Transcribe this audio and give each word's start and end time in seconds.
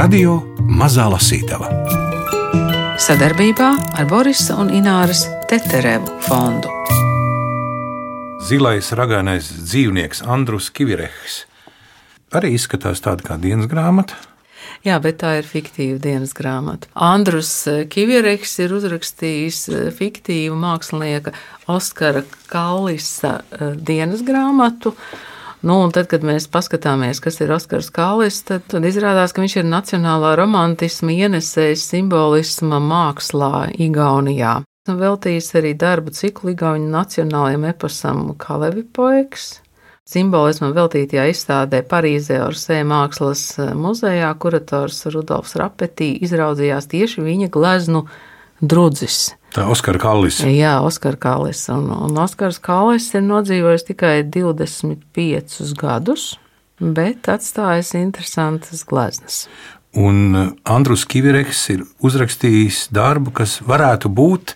Radio 0.00 0.38
Mazā 0.64 1.10
Lasītava 1.12 1.66
sadarbībā 3.04 3.66
ar 4.00 4.06
Borisa 4.08 4.54
un 4.56 4.70
Ināras 4.72 5.26
Teterevu 5.50 6.14
fondu. 6.24 6.70
Zilais 8.48 8.88
ragainais 8.96 9.50
dzīvnieks 9.58 10.22
Andrus 10.24 10.70
Kivirehs 10.72 11.42
arī 12.32 12.54
izskatās 12.56 13.04
tāda 13.04 13.28
kā 13.28 13.36
dienas 13.42 13.68
grāmata. 13.68 14.16
Jā, 14.88 14.96
bet 15.04 15.20
tā 15.20 15.34
ir 15.42 15.44
fiktīva 15.44 16.00
dienas 16.00 16.32
grāmata. 16.38 16.88
Andrus 16.96 17.52
Kiviereks 17.92 18.56
ir 18.64 18.72
uzrakstījis 18.78 19.58
eh, 19.68 19.88
fiktīvu 20.00 20.56
mākslinieka 20.64 21.36
Oskara 21.68 22.24
Kallisa 22.48 23.42
eh, 23.52 23.74
dienas 23.76 24.24
grāmatu. 24.24 24.94
Nu, 25.66 25.76
tad, 25.92 26.06
kad 26.08 26.24
mēs 26.24 26.48
paskatāmies, 26.48 27.20
kas 27.20 27.40
ir 27.44 27.52
Oskars 27.52 27.90
Kālis, 27.92 28.40
tad, 28.48 28.64
tad 28.72 28.86
izrādās, 28.88 29.34
ka 29.36 29.44
viņš 29.44 29.56
ir 29.60 29.68
nacionālā 29.68 30.34
romantisma 30.40 31.12
ienesējis 31.12 31.84
simbolisma 31.92 32.80
mākslā 32.80 33.68
Igaunijā. 33.76 34.60
Veltījis 34.88 35.50
arī 35.60 35.74
darbu 35.78 36.14
ciklu 36.16 36.54
Igaunijas 36.54 36.94
nacionālajiem 36.96 37.66
eposam 37.74 38.30
Kalevi 38.40 38.86
poeks 38.88 39.58
simbolismam 40.10 40.72
veltītajā 40.74 41.28
izstādē 41.30 41.82
Parīzē 41.86 42.40
Orsē 42.46 42.80
mākslas 42.86 43.44
eh, 43.60 43.72
muzejā 43.78 44.30
kurators 44.42 45.04
Rudolfs 45.12 45.56
Rapetī 45.60 46.12
izraudzījās 46.26 46.90
tieši 46.90 47.24
viņa 47.26 47.50
gleznu 47.54 48.04
drudzis. 48.60 49.34
Tā 49.50 49.64
ir 49.64 49.72
Oskara 49.72 49.98
Kallis. 49.98 50.38
Jā, 50.46 50.76
Oskara 50.86 51.18
Kallis. 51.18 51.64
Un, 51.74 51.88
un 51.90 52.18
Oskars 52.22 52.60
Kallis 52.62 53.08
ir 53.16 53.24
nodzīvojis 53.26 53.86
tikai 53.88 54.14
25 54.30 55.74
gadus, 55.80 56.32
bet 56.80 57.30
atstājis 57.32 57.96
interesantas 57.98 58.84
gleznas. 58.86 59.42
Un 59.98 60.36
eh, 60.38 60.52
Andrus 60.70 61.02
Kivireks 61.10 61.64
ir 61.74 61.82
uzrakstījis 62.06 62.86
darbu, 62.94 63.34
kas 63.34 63.58
varētu 63.66 64.12
būt 64.14 64.54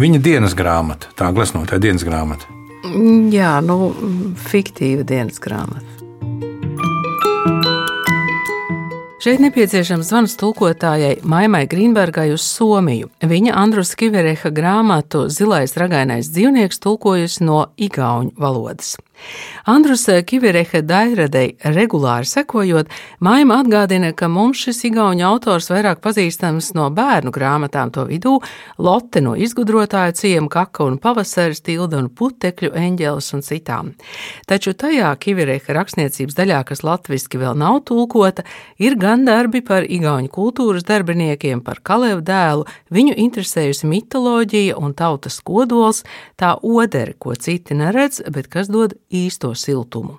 viņa 0.00 0.22
dienas 0.24 0.56
grāmata, 0.56 1.12
tā 1.18 1.28
gleznotāja 1.36 1.82
dienas 1.84 2.06
grāmata. 2.08 2.48
Jā, 3.32 3.58
nu, 3.62 3.92
fiktīva 4.48 5.04
dienas 5.06 5.38
grāmata. 5.42 6.01
Šeit 9.22 9.38
nepieciešams 9.38 10.08
zvans 10.10 10.32
tulkotājai 10.34 11.20
Maimai 11.30 11.68
Grīnbergai 11.70 12.32
uz 12.34 12.42
Somiju. 12.42 13.06
Viņa 13.22 13.52
Andrus 13.54 13.94
Kivereha 13.94 14.50
grāmatu 14.50 15.28
Zilais 15.30 15.76
ragainais 15.78 16.32
dzīvnieks 16.34 16.82
tulkojusi 16.82 17.46
no 17.46 17.60
igauņu 17.78 18.34
valodas. 18.42 18.96
Andrus 19.64 20.08
Kivirehe 20.26 20.82
Dairadei 20.82 21.54
regulāri 21.62 22.26
sekojot, 22.26 22.88
Maima 23.22 23.60
atgādina, 23.62 24.10
ka 24.16 24.26
mums 24.28 24.64
šis 24.64 24.80
igauņu 24.88 25.22
autors 25.28 25.70
vairāk 25.70 26.00
pazīstams 26.02 26.72
no 26.74 26.88
bērnu 26.90 27.30
grāmatām 27.30 27.92
to 27.94 28.04
vidū- 28.08 28.40
Lotte 28.86 29.20
no 29.20 29.36
izgudrotāja 29.36 30.12
ciema 30.18 30.48
kaka 30.48 30.84
un 30.84 30.98
pavasaris, 30.98 31.62
tilda 31.62 31.98
un 31.98 32.08
putekļu 32.08 32.72
eņģelis 32.74 33.34
un 33.34 33.42
citām. 33.42 33.92
Taču 34.46 34.74
tajā 34.74 35.14
Kivireha 35.18 35.74
rakstniecības 35.78 36.34
daļā, 36.34 36.64
kas 36.64 36.82
latviski 36.82 37.38
vēl 37.38 37.54
nav 37.56 37.84
tulkota, 37.84 38.42
ir 38.78 38.96
gan 38.96 39.11
darbi 39.26 39.60
par 39.64 39.84
igauņu 39.84 40.30
kultūras 40.32 40.86
darbiniekiem, 40.88 41.60
par 41.60 41.80
Kalevu 41.84 42.22
dēlu, 42.24 42.66
viņu 42.92 43.14
interesējusi 43.20 43.88
mitoloģija 43.90 44.78
un 44.80 44.94
tautas 44.98 45.38
kodols, 45.44 46.02
tā 46.40 46.54
odere, 46.62 47.14
ko 47.18 47.36
citi 47.36 47.76
neredz, 47.78 48.22
bet 48.32 48.48
kas 48.52 48.72
dod 48.72 48.96
īsto 49.12 49.52
siltumu. 49.58 50.18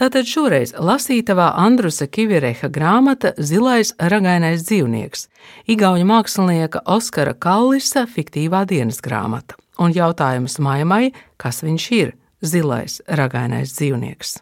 Tātad 0.00 0.28
šoreiz 0.28 0.74
lasītavā 0.74 1.52
Andrusa 1.60 2.08
Kivireha 2.08 2.72
grāmata 2.72 3.34
Zilais 3.36 3.94
ragainais 4.00 4.64
dzīvnieks, 4.66 5.28
Igauņu 5.70 6.06
mākslinieka 6.08 6.84
Oskara 6.88 7.36
Kallisa 7.36 8.06
fiktīvā 8.08 8.64
dienas 8.68 9.00
grāmata. 9.04 9.60
Un 9.80 9.94
jautājums 9.96 10.58
Maimai, 10.60 11.12
kas 11.40 11.62
viņš 11.64 11.90
ir, 11.96 12.14
zilais 12.44 13.00
ragainais 13.08 13.72
dzīvnieks? 13.76 14.38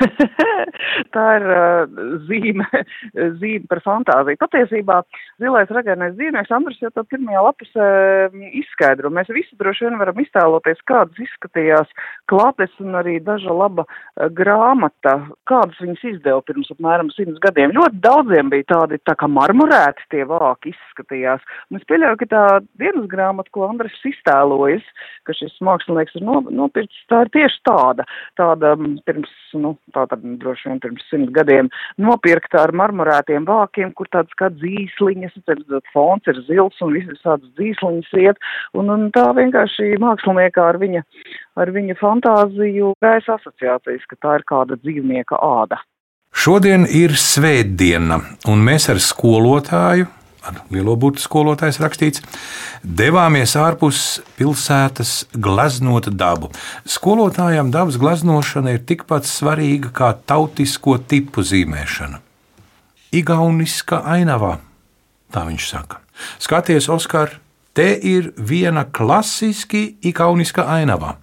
tā 1.14 1.24
ir 1.38 1.46
uh, 1.54 2.00
zīme, 2.28 2.66
zīme 3.40 3.66
par 3.70 3.82
fantāziju. 3.84 4.40
Patiesībā 4.40 5.00
zilais 5.42 5.72
ragainais 5.74 6.16
dzīvnieks 6.16 6.52
Andris 6.56 6.80
jau 6.82 6.92
to 6.94 7.04
pirmajā 7.10 7.44
lapusē 7.46 7.88
izskaidro. 8.62 9.12
Mēs 9.14 9.30
visi 9.34 9.58
droši 9.60 9.88
vien 9.88 9.98
varam 10.00 10.20
iztēloties, 10.22 10.82
kādas 10.90 11.24
izskatījās 11.26 11.90
klātes 12.30 12.72
un 12.82 12.98
arī 13.00 13.18
daža 13.24 13.54
laba 13.54 13.86
uh, 13.86 14.28
grāmata, 14.36 15.16
kādas 15.50 15.78
viņas 15.82 16.06
izdeva 16.14 16.42
pirms 16.46 16.72
apmēram 16.74 17.12
simts 17.14 17.40
gadiem. 17.44 17.74
Ļoti 17.76 18.02
daudziem 18.04 18.52
bija 18.52 18.68
tādi 18.74 19.00
tā 19.06 19.16
kā 19.18 19.28
marmorēti 19.30 20.08
tie 20.14 20.26
vāki 20.28 20.74
izskatījās. 20.74 21.44
Un 21.70 21.80
es 21.80 21.86
pieļauju, 21.90 22.20
ka 22.22 22.30
tā 22.30 22.44
dienas 22.80 23.08
grāmata, 23.10 23.52
ko 23.54 23.66
Andris 23.68 23.96
iztēlojas, 24.08 24.86
ka 25.28 25.36
šis 25.36 25.56
mākslinieks 25.64 26.16
ir 26.18 26.26
nopircis, 26.26 27.06
tā 27.10 27.24
ir 27.26 27.32
tieši 27.36 27.62
tāda. 27.68 28.06
Tāda 28.40 28.74
pirms, 29.06 29.32
nu, 29.58 29.74
tā 29.94 30.06
tad 30.10 30.24
droši 30.42 30.70
vien 30.70 30.80
pirms 30.82 31.06
simt 31.10 31.32
gadiem 31.36 31.70
nopirkta 32.00 32.64
ar 32.64 32.74
marmorētiem 32.76 33.46
vākiem, 33.48 33.92
kur 33.96 34.10
tāds 34.12 34.34
kā 34.40 34.50
dzīsliņas, 34.56 35.38
tad 35.48 35.64
fons 35.94 36.30
ir 36.30 36.40
zils 36.48 36.80
un 36.84 36.94
visas 36.96 37.22
tādas 37.24 37.48
dzīsliņas 37.58 38.12
iet, 38.24 38.40
un, 38.74 38.90
un 38.92 39.08
tā 39.14 39.26
vienkārši 39.38 39.96
māksliniekā 40.02 40.68
ar 40.72 40.80
viņa, 40.82 41.04
ar 41.60 41.74
viņa 41.74 41.98
fantāziju 42.00 42.94
gaisa 43.02 43.38
asociācijas, 43.38 44.06
ka 44.10 44.20
tā 44.20 44.38
ir 44.40 44.46
kāda 44.48 44.78
dzīvnieka 44.80 45.40
āda. 45.40 45.80
Šodien 46.30 46.86
ir 46.86 47.16
svētdiena, 47.18 48.20
un 48.48 48.62
mēs 48.62 48.86
ar 48.92 49.00
skolotāju 49.02 50.06
ar 50.46 50.60
lielo 50.72 50.96
burtu 51.00 51.22
skolotājs 51.22 51.80
rakstīts, 51.82 52.22
devāmies 52.82 53.56
ārpus 53.58 54.20
pilsētas 54.38 55.26
gleznot 55.34 56.10
dabu. 56.14 56.50
Skolotājam 56.88 57.72
dabas 57.74 57.98
gleznošana 58.00 58.76
ir 58.76 58.84
tikpat 58.88 59.28
svarīga 59.28 59.92
kā 59.94 60.12
tautisko 60.26 60.98
tipu 61.10 61.44
zīmēšana. 61.46 62.20
Igauniska 63.16 64.04
ainavā, 64.06 64.56
tā 65.34 65.44
viņš 65.48 65.68
saka. 65.72 66.00
Skaties, 66.38 66.88
Oskar, 66.92 67.38
te 67.74 67.92
ir 67.96 68.32
viena 68.36 68.84
klasiski 68.84 69.96
igauniska 70.06 70.66
ainava. 70.68 71.16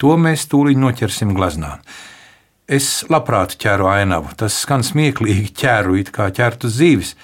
To 0.00 0.16
mēs 0.20 0.44
tūlīt 0.50 0.76
noķersim 0.80 1.32
gleznā. 1.36 1.78
Es 2.66 3.04
labprāt 3.08 3.54
ķēru 3.62 3.86
ainavu, 3.88 4.32
tas 4.36 4.56
skan 4.64 4.82
smieklīgi, 4.84 5.52
ķēru 5.56 6.00
it 6.00 6.10
kā 6.12 6.26
ķertu 6.34 6.68
zīves 6.72 7.14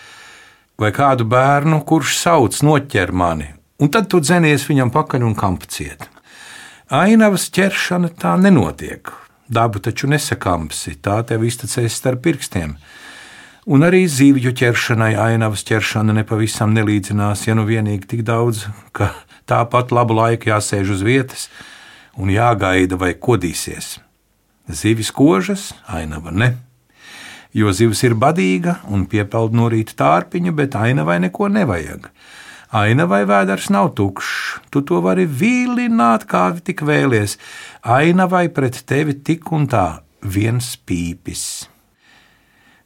vai 0.81 0.93
kādu 0.94 1.27
bērnu, 1.28 1.83
kurš 1.87 2.16
sauc 2.21 2.59
noķer 2.65 3.12
mani, 3.12 3.49
un 3.83 3.91
tad 3.93 4.09
tu 4.10 4.21
dzenies 4.22 4.66
viņam 4.69 4.93
pakaļ 4.94 5.27
un 5.28 5.37
kampaciet. 5.38 6.09
Ainavas 6.93 7.49
ķeršana 7.55 8.12
tā 8.21 8.34
nenotiek. 8.41 9.09
Daba 9.53 9.81
taču 9.84 10.09
nesakampsi, 10.09 10.97
tā 11.05 11.19
tev 11.28 11.44
iztecēs 11.44 11.97
starp 11.99 12.22
pirkstiem. 12.25 12.75
Un 13.72 13.84
arī 13.87 14.06
zīvju 14.11 14.53
ķeršanai 14.59 15.12
ainavas 15.21 15.62
ķeršana 15.69 16.16
nepavisam 16.16 16.72
nelīdzinās, 16.75 17.47
ja 17.47 17.55
nu 17.55 17.66
vienīgi 17.69 18.09
tik 18.15 18.25
daudz, 18.27 18.65
ka 18.97 19.12
tāpat 19.49 19.93
labu 19.94 20.16
laiku 20.19 20.50
jāsēž 20.50 20.97
uz 20.97 21.05
vietas 21.06 21.47
un 22.16 22.32
jāgaida 22.32 22.99
vai 22.99 23.12
kodīsies. 23.15 23.99
Zīvis 24.72 25.12
kožas, 25.15 25.71
ainava 25.87 26.32
ne 26.32 26.53
jo 27.57 27.73
zivs 27.73 28.03
ir 28.07 28.15
badīga 28.19 28.79
un 28.89 29.07
piepeld 29.11 29.57
no 29.57 29.69
rīta 29.73 29.97
tārpiņa, 29.99 30.55
bet 30.57 30.77
ainavai 30.79 31.19
neko 31.27 31.49
nevajag. 31.53 32.09
Ainavai 32.73 33.27
vēders 33.29 33.69
nav 33.69 33.91
tukšs, 33.99 34.63
tu 34.73 34.81
to 34.89 35.03
vari 35.05 35.27
vīlināt, 35.29 36.25
kā 36.25 36.47
tik 36.65 36.81
vēlies. 36.89 37.37
Ainavai 37.85 38.47
pret 38.49 38.81
tevi 38.88 39.19
tik 39.21 39.53
un 39.53 39.69
tā 39.69 40.00
viens 40.25 40.73
pīpis. 40.81 41.69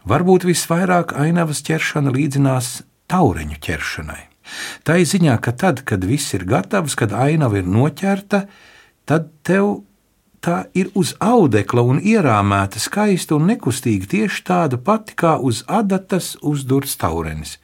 Varbūt 0.06 0.46
visvairāk 0.46 1.14
ainavas 1.18 1.62
ķeršana 1.66 2.10
līdzinās 2.14 2.80
taureņu 3.10 3.60
ķeršanai. 3.62 4.22
Tā 4.86 4.98
ir 5.02 5.08
ziņā, 5.10 5.38
ka 5.42 5.54
tad, 5.54 5.82
kad 5.86 6.04
viss 6.06 6.34
ir 6.34 6.46
gatavs, 6.46 6.94
kad 6.98 7.14
ainava 7.14 7.58
ir 7.58 7.66
noķerta, 7.70 8.44
tad 9.06 9.30
tev 9.46 9.82
tā 10.40 10.66
ir 10.76 10.90
uz 10.94 11.14
audekla 11.22 11.82
un 11.86 12.00
ierāmēta 12.00 12.80
skaista 12.82 13.36
un 13.36 13.48
nekustīga, 13.50 14.08
tieši 14.12 14.44
tāda 14.46 14.78
pati 14.78 15.16
kā 15.18 15.36
uz 15.42 15.62
adatas 15.66 16.34
uzdurts 16.42 16.96
taurenis. 17.00 17.56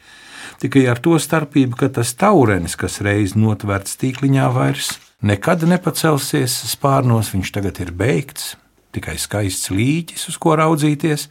Tikai 0.62 0.84
ar 0.90 1.00
to 1.02 1.16
starpību, 1.18 1.78
ka 1.78 1.88
tas 1.90 2.14
taurenis, 2.18 2.76
kas 2.78 3.00
reiz 3.02 3.34
notverts 3.38 3.96
tīkliņā, 3.98 4.46
vairs 4.54 4.92
nekad 5.22 5.64
nepacelsies 5.66 6.54
spārnos, 6.72 7.32
viņš 7.34 7.52
tagad 7.54 7.80
ir 7.82 7.92
beigts, 7.94 8.54
tikai 8.94 9.16
skaists 9.18 9.72
līķis, 9.72 10.28
uz 10.30 10.38
ko 10.38 10.56
raudzīties, 10.58 11.28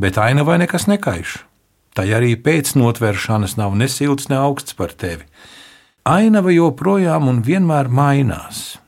bet 0.00 0.18
ainavai 0.18 0.60
nekas 0.62 0.88
nekaiš. 0.90 1.40
Tai 1.94 2.06
arī 2.14 2.36
pēc 2.38 2.76
notvēršanas 2.78 3.56
nav 3.58 3.74
ne 3.78 3.90
silts, 3.90 4.28
ne 4.30 4.38
augsts 4.38 4.76
par 4.78 4.94
tevi. 4.94 5.26
Ainava 6.06 6.54
joprojām 6.54 7.26
un 7.28 7.42
vienmēr 7.44 7.90
mainās 7.92 8.78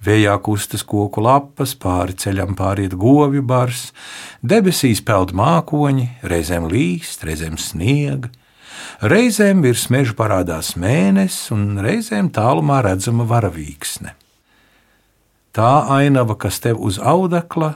Vējā 0.00 0.34
kustas 0.40 0.80
koku 0.88 1.20
lapas, 1.20 1.74
pāri 1.76 2.14
ceļam 2.16 2.54
pāriet 2.56 2.94
govju 2.96 3.42
bars, 3.44 3.90
debesīs 4.40 5.02
peld 5.04 5.34
mākoņi, 5.36 6.06
reizēm 6.24 6.70
līst, 6.72 7.26
reizēm 7.28 7.58
sniega. 7.60 8.30
Reizēm 9.04 9.60
virs 9.60 9.90
meža 9.92 10.16
parādās 10.16 10.72
mēnesis, 10.80 11.50
un 11.52 11.76
reizēm 11.84 12.32
tālumā 12.32 12.80
redzama 12.86 13.28
varavīksne. 13.28 14.14
Tā 15.52 15.70
ainava, 15.92 16.36
kas 16.38 16.62
tev 16.64 16.80
uz 16.80 16.96
audekla, 16.96 17.74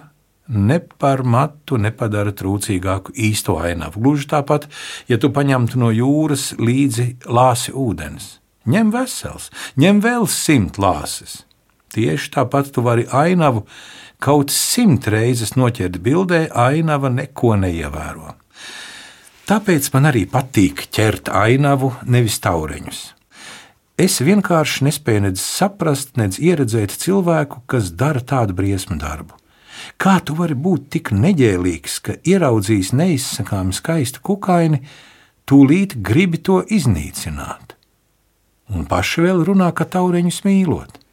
ne 0.48 0.78
par 0.80 1.24
matu 1.28 1.76
nepadara 1.80 2.32
trūcīgāku 2.36 3.12
īsto 3.16 3.58
ainavu. 3.60 4.00
Gluži 4.00 4.30
tāpat, 4.32 4.68
ja 5.12 5.20
tu 5.20 5.28
paņemtu 5.34 5.80
no 5.80 5.90
jūras 5.92 6.52
līdzi 6.56 7.26
lāsi 7.28 7.74
ūdens. 7.76 8.38
Ņem 8.64 8.92
vesels, 8.94 9.50
ņem 9.76 10.00
vēl 10.04 10.24
simt 10.30 10.80
lāses. 10.80 11.42
Tieši 11.94 12.30
tāpat 12.34 12.72
tu 12.74 12.82
vari 12.82 13.06
ainavu 13.14 13.64
kaut 14.24 14.50
simt 14.50 15.06
reizes 15.10 15.54
noķert 15.58 16.00
bildē, 16.02 16.48
ainava 16.50 17.10
neko 17.12 17.54
neievēro. 17.60 18.34
Tāpēc 19.44 19.90
man 19.92 20.08
arī 20.08 20.24
patīk 20.30 20.86
ķert 20.94 21.28
ainavu, 21.28 21.92
nevis 22.08 22.38
taureņus. 22.40 23.02
Es 24.00 24.18
vienkārši 24.24 24.88
nespēju 24.88 25.26
nedz 25.28 25.42
saprast, 25.44 26.16
nedz 26.18 26.40
ieredzēt 26.42 26.96
cilvēku, 26.98 27.60
kas 27.70 27.92
dara 27.94 28.24
tādu 28.24 28.56
briesmu 28.56 28.96
darbu. 28.98 29.36
Kā 30.00 30.16
tu 30.24 30.34
vari 30.38 30.56
būt 30.56 30.88
tik 30.96 31.12
neģēlīgs, 31.14 32.00
ka 32.02 32.16
ieraudzījis 32.24 32.94
neizsakāmi 32.96 33.76
skaistu 33.76 34.24
kukaini, 34.24 34.80
tūlīt 35.46 35.98
gribi 36.02 36.40
to 36.40 36.62
iznīcināt? 36.64 37.76
Un 38.72 38.88
paši 38.88 39.28
vēl 39.28 39.44
runā, 39.46 39.70
ka 39.76 39.84
taureņus 39.84 40.42
mīlot. 40.48 41.03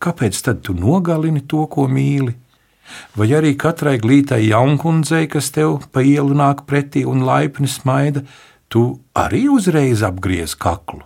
Kāpēc 0.00 0.38
tad 0.46 0.62
tu 0.64 0.72
nogalini 0.72 1.42
to, 1.44 1.66
ko 1.68 1.84
mīli? 1.84 2.32
Vai 3.14 3.28
arī 3.36 3.52
katrai 3.60 3.98
glītai 4.00 4.46
jaunkundzei, 4.48 5.28
kas 5.28 5.52
tev 5.54 5.84
pa 5.92 6.00
ielu 6.00 6.34
nāk 6.34 6.64
pretī 6.66 7.04
un 7.06 7.20
laipni 7.26 7.68
smaida, 7.68 8.24
tu 8.72 9.00
arī 9.12 9.44
uzreiz 9.52 10.02
apgriez 10.06 10.56
kaklu? 10.56 11.04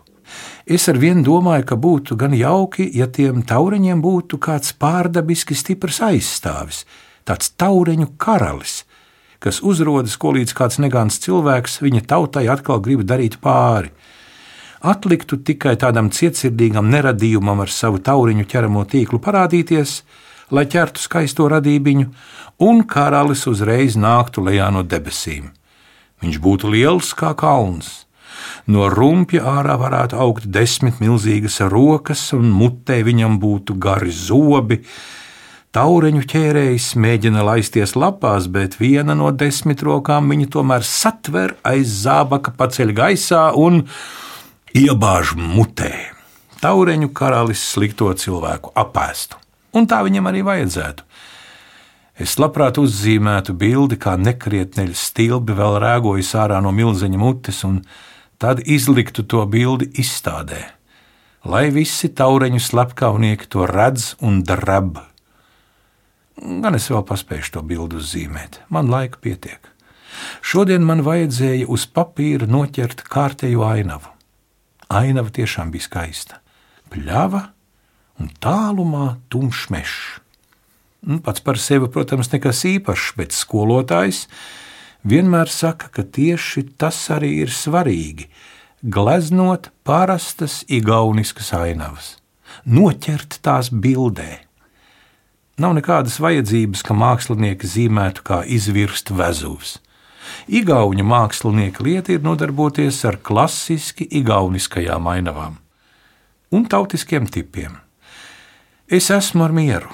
Es 0.65 0.87
ar 0.89 0.97
vienu 0.97 1.25
domāju, 1.27 1.67
ka 1.69 1.77
būtu 1.77 2.17
gan 2.17 2.33
jauki, 2.39 2.87
ja 2.97 3.11
tiem 3.11 3.43
tauriņiem 3.45 4.01
būtu 4.01 4.39
kāds 4.41 4.73
pārdabiski 4.81 5.57
stiprs 5.59 6.01
aizstāvis, 6.01 6.85
tāds 7.29 7.51
taureņu 7.61 8.15
karalis, 8.17 8.85
kas 9.45 9.61
uzrodas, 9.61 10.17
ko 10.17 10.33
līdz 10.39 10.55
kāds 10.57 10.81
negāns 10.81 11.19
cilvēks 11.21 11.83
viņa 11.85 12.07
tautai 12.15 12.47
atkal 12.49 12.81
grib 12.81 13.05
darīt 13.05 13.37
pāri. 13.45 13.93
Atliktu 14.85 15.39
tikai 15.41 15.75
tādam 15.81 16.11
cietsirdīgam 16.13 16.91
neradījumam 16.93 17.65
ar 17.65 17.73
savu 17.73 18.03
tauriņu 18.05 18.45
ķeramo 18.51 18.85
tīklu 18.85 19.21
parādīties, 19.25 20.03
lai 20.53 20.67
ķertu 20.69 21.01
skaisto 21.01 21.49
radībiņu, 21.49 22.09
un 22.69 22.85
karalis 22.85 23.47
uzreiz 23.49 23.97
nāktu 23.97 24.45
lejā 24.45 24.69
no 24.75 24.85
debesīm. 24.85 25.53
Viņš 26.21 26.41
būtu 26.41 26.73
liels 26.75 27.15
kā 27.17 27.33
kalns, 27.39 28.05
No 28.67 28.89
rumpja 28.93 29.45
ārā 29.59 29.77
varētu 29.81 30.17
augt 30.21 30.47
desmit 30.49 31.01
milzīgas 31.03 31.61
rokas, 31.73 32.31
un 32.37 32.49
mutē 32.55 33.03
viņam 33.07 33.39
būtu 33.43 33.77
gari 33.81 34.13
zobi. 34.15 34.81
Taureņu 35.75 36.23
ķērējs 36.31 36.93
mēģina 37.03 37.43
laisties 37.45 37.97
lapās, 37.99 38.47
bet 38.47 38.79
viena 38.79 39.17
no 39.19 39.33
desmit 39.35 39.83
rokām 39.83 40.31
viņa 40.31 40.51
tomēr 40.55 40.87
satver 40.87 41.57
aiz 41.67 41.91
zābaka, 42.05 42.55
paceļ 42.55 42.95
gaisā 42.95 43.49
un 43.59 43.83
iebāž 44.75 45.37
mutē. 45.39 45.93
Taureņu 46.59 47.13
karalis 47.15 47.63
slikto 47.63 48.09
cilvēku 48.19 48.73
apēstu, 48.75 49.39
un 49.77 49.87
tā 49.87 50.01
viņam 50.03 50.31
arī 50.31 50.43
vajadzētu. 50.47 51.05
Es 52.25 52.37
labprāt 52.39 52.79
uzzīmētu 52.79 53.55
bildi, 53.59 53.99
kā 53.99 54.15
nekrietneļa 54.19 54.95
stilbi 54.99 55.55
vēl 55.55 55.79
rēgojas 55.83 56.31
ārā 56.39 56.61
no 56.63 56.71
milzeņa 56.75 57.21
mutes, 57.21 57.61
un 57.67 57.83
tad 58.39 58.63
izliktu 58.67 59.27
to 59.27 59.43
bildi 59.51 59.91
izstādē, 59.99 60.63
lai 61.47 61.69
visi 61.75 62.11
taureņu 62.11 62.63
slepkavnieki 62.63 63.51
to 63.51 63.67
redz 63.71 64.15
un 64.23 64.43
drab. 64.47 65.03
Gan 66.39 66.79
es 66.79 66.89
vēl 66.91 67.05
paspēju 67.07 67.53
to 67.59 67.63
bildi 67.67 68.01
uzzīmēt, 68.01 68.63
man 68.75 68.91
laika 68.91 69.23
pietiek. 69.23 69.71
Šodien 70.43 70.87
man 70.87 71.03
vajadzēja 71.07 71.67
uz 71.71 71.87
papīra 71.91 72.47
noķert 72.51 73.03
kārtējo 73.11 73.67
ainavu. 73.67 74.14
Ainava 74.95 75.33
tiešām 75.35 75.73
bija 75.75 75.89
skaista. 75.89 76.39
Pļava 76.93 77.49
un 78.21 78.31
tālumā 78.43 79.17
tumšs 79.33 79.71
mežs. 79.75 80.03
Nu, 81.05 81.19
pats 81.21 81.43
par 81.45 81.59
sevi, 81.61 81.91
protams, 81.93 82.31
nekas 82.33 82.63
īpašs, 82.69 83.13
bet 83.19 83.35
skolotājs 83.37 84.25
vienmēr 85.05 85.51
saka, 85.53 85.91
ka 85.93 86.05
tieši 86.07 86.65
tas 86.81 86.97
arī 87.13 87.43
ir 87.45 87.53
svarīgi- 87.53 88.31
gleznot 88.95 89.69
parastas 89.85 90.65
igauniskas 90.69 91.53
ainavas, 91.53 92.17
noķert 92.65 93.41
tās 93.43 93.69
bildē. 93.69 94.39
Nav 95.59 95.75
nekādas 95.77 96.19
vajadzības, 96.19 96.83
ka 96.83 96.95
mākslinieki 96.95 97.67
zīmētu 97.69 98.23
kā 98.23 98.45
izvirst 98.47 99.11
vezuvs. 99.11 99.79
Igauņu 100.49 101.05
mākslinieka 101.09 101.85
lieta 101.85 102.15
ir 102.15 102.25
nodarboties 102.25 103.03
ar 103.09 103.21
klasiski 103.23 104.09
igauniskajām 104.21 105.07
ainavām 105.17 105.61
un 106.55 106.67
tautiskiem 106.71 107.27
tipiem. 107.27 107.77
Es 108.87 109.11
esmu 109.11 109.47
ar 109.47 109.55
mieru, 109.57 109.91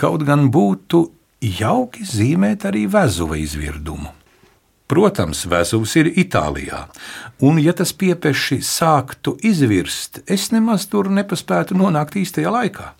kaut 0.00 0.24
gan 0.26 0.48
būtu 0.50 1.04
jauki 1.42 2.06
zīmēt 2.06 2.66
arī 2.70 2.86
vezuva 2.90 3.38
izvirdumu. 3.38 4.10
Protams, 4.92 5.46
Vēzuvs 5.48 5.94
ir 5.96 6.10
Itālijā, 6.20 6.82
un, 7.40 7.60
ja 7.62 7.72
tas 7.72 7.94
piepeši 7.96 8.58
sāktu 8.66 9.38
izvirst, 9.40 10.20
es 10.26 10.50
nemaz 10.52 10.84
tur 10.92 11.08
nepaspētu 11.08 11.78
nonākt 11.78 12.18
īstajā 12.20 12.52
laikā. 12.52 12.90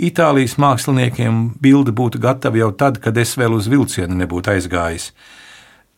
Itālijas 0.00 0.56
māksliniekiem 0.56 1.42
bilde 1.60 1.92
būtu 1.92 2.22
gatava 2.22 2.62
jau 2.62 2.70
tad, 2.72 3.02
kad 3.04 3.18
es 3.20 3.34
vēl 3.36 3.58
uz 3.58 3.68
vilcienu 3.68 4.16
nebūtu 4.22 4.54
aizgājis. 4.54 5.10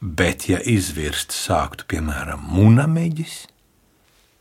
Bet, 0.03 0.49
ja 0.51 0.59
izvirst 0.59 1.31
sāktu, 1.31 1.85
piemēram, 1.87 2.41
munameģis, 2.51 3.37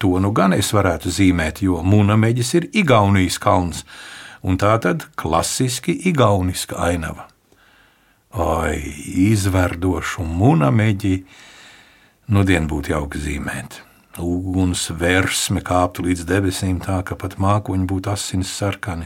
to 0.02 0.16
nu 0.18 0.32
gan 0.34 0.56
es 0.58 0.72
varētu 0.74 1.12
zīmēt, 1.14 1.62
jo 1.62 1.84
munameģis 1.86 2.54
ir 2.58 2.66
Igaunijas 2.82 3.38
kalns, 3.38 3.84
un 4.42 4.58
tā 4.58 4.74
tad 4.82 5.06
klasiski 5.22 5.94
igauniska 6.10 6.80
ainava. 6.82 7.28
Oi, 8.42 8.80
izverdošu 9.28 10.26
munameģi, 10.26 11.14
nu 12.34 12.46
dien 12.48 12.66
būtu 12.66 12.96
jauki 12.96 13.22
zīmēt. 13.22 13.84
Uguns 14.18 14.88
versme 14.98 15.62
kāptu 15.62 16.08
līdz 16.08 16.26
debesīm 16.26 16.82
tā, 16.82 17.04
ka 17.06 17.14
pat 17.14 17.38
mākoņi 17.38 17.86
būtu 17.86 18.16
asins 18.16 18.50
sarkani. 18.50 19.06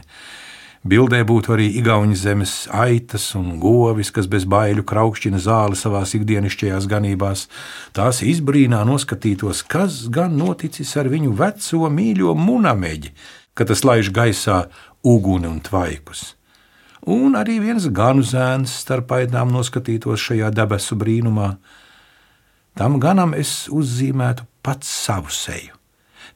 Bildē 0.86 1.22
būtu 1.26 1.56
arī 1.56 1.66
igauņu 1.80 2.16
zemes 2.20 2.54
aitas 2.70 3.32
un 3.38 3.56
govis, 3.62 4.12
kas 4.14 4.28
bez 4.30 4.46
baiļu 4.46 4.84
kraukšķina 4.86 5.40
zāli 5.42 5.78
savās 5.78 6.14
ikdienišķajās 6.14 6.86
ganībās. 6.90 7.48
Tās 7.96 8.22
izbrīnā 8.22 8.84
noskatītos, 8.86 9.64
kas 9.66 10.04
gan 10.12 10.38
noticis 10.38 10.94
ar 11.00 11.10
viņu 11.10 11.34
veco 11.40 11.90
mīļo 11.90 12.36
munameģi, 12.38 13.12
kad 13.58 13.72
tas 13.72 13.82
laiž 13.88 14.14
gaisā 14.14 14.66
uguni 15.02 15.50
un 15.50 15.60
tvaikus 15.64 16.36
un 17.06 17.38
arī 17.38 17.60
viens 17.62 17.86
ganu 17.94 18.24
zēns 18.26 18.74
starp 18.82 19.14
aidām 19.14 19.52
noskatītos 19.54 20.20
šajā 20.26 20.50
debesu 20.54 20.98
brīnumā. 20.98 21.54
Tam 22.76 22.98
ganam 23.00 23.32
es 23.38 23.66
uzzīmētu 23.72 24.44
pats 24.66 24.90
savu 25.06 25.30
seju. 25.32 25.78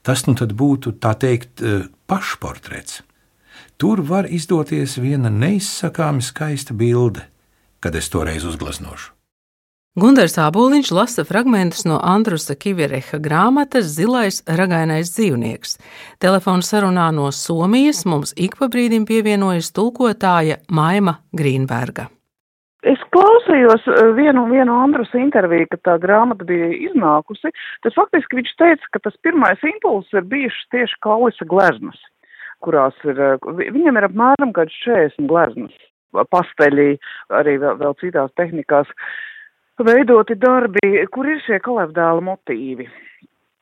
Tas 0.01 0.23
nu 0.25 0.33
tad 0.39 0.55
būtu 0.57 0.95
tā 0.97 1.13
teikt 1.19 1.61
eh, 1.61 1.83
pašportrets. 2.09 3.01
Tur 3.77 4.03
var 4.05 4.27
izdoties 4.29 4.97
viena 5.01 5.29
neizsakāmi 5.29 6.21
skaista 6.21 6.73
bilde, 6.73 7.25
kad 7.79 7.95
es 7.95 8.09
to 8.09 8.23
reiz 8.23 8.45
uzgleznošu. 8.45 9.11
Gunārs 9.99 10.37
Aboliņš 10.39 10.89
lasa 10.95 11.25
fragmentus 11.27 11.81
no 11.83 11.97
Andrusa 11.99 12.55
Kivereha 12.55 13.17
grāmatas 13.19 13.89
Zilais 13.91 14.37
ragainais 14.47 15.11
dzīvnieks. 15.11 15.75
Telefona 16.23 16.63
sarunā 16.63 17.09
no 17.11 17.27
Somijas 17.35 18.05
mums 18.07 18.31
ik 18.39 18.55
pa 18.55 18.69
brīdim 18.71 19.03
pievienojas 19.09 19.73
tulkotāja 19.75 20.61
Maima 20.71 21.17
Grīnberga. 21.35 22.07
Es 22.87 23.03
klausījos 23.13 23.83
eh, 23.91 24.13
vienu, 24.15 24.45
vienu 24.47 24.79
Andrus 24.79 25.11
interviju, 25.13 25.67
kad 25.73 25.83
tā 25.89 25.97
grāmata 26.01 26.47
bija 26.47 26.71
iznākusi. 26.87 27.51
Tad 27.83 27.97
faktiski 27.97 28.39
viņš 28.39 28.55
teica, 28.63 28.89
ka 28.95 29.03
tas 29.09 29.19
pirmais 29.27 29.59
impulss 29.73 30.15
ir 30.15 30.23
bijušas 30.31 30.71
tieši 30.71 31.01
kaulisa 31.03 31.45
gleznas, 31.51 31.99
kurās 32.65 32.97
ir, 33.05 33.19
eh, 33.19 33.37
viņam 33.75 33.97
ir 33.97 34.07
apmēram 34.09 34.53
kāds 34.55 34.75
40 34.85 35.27
gleznas, 35.31 35.75
pasteļī, 36.13 36.97
arī 37.29 37.57
vēl, 37.61 37.77
vēl 37.81 37.95
citās 38.01 38.33
tehnikās. 38.39 38.87
Veidoti 39.81 40.35
darbi, 40.37 41.07
kur 41.09 41.25
ir 41.25 41.39
šie 41.41 41.59
kalevdēla 41.59 42.21
motīvi. 42.21 42.89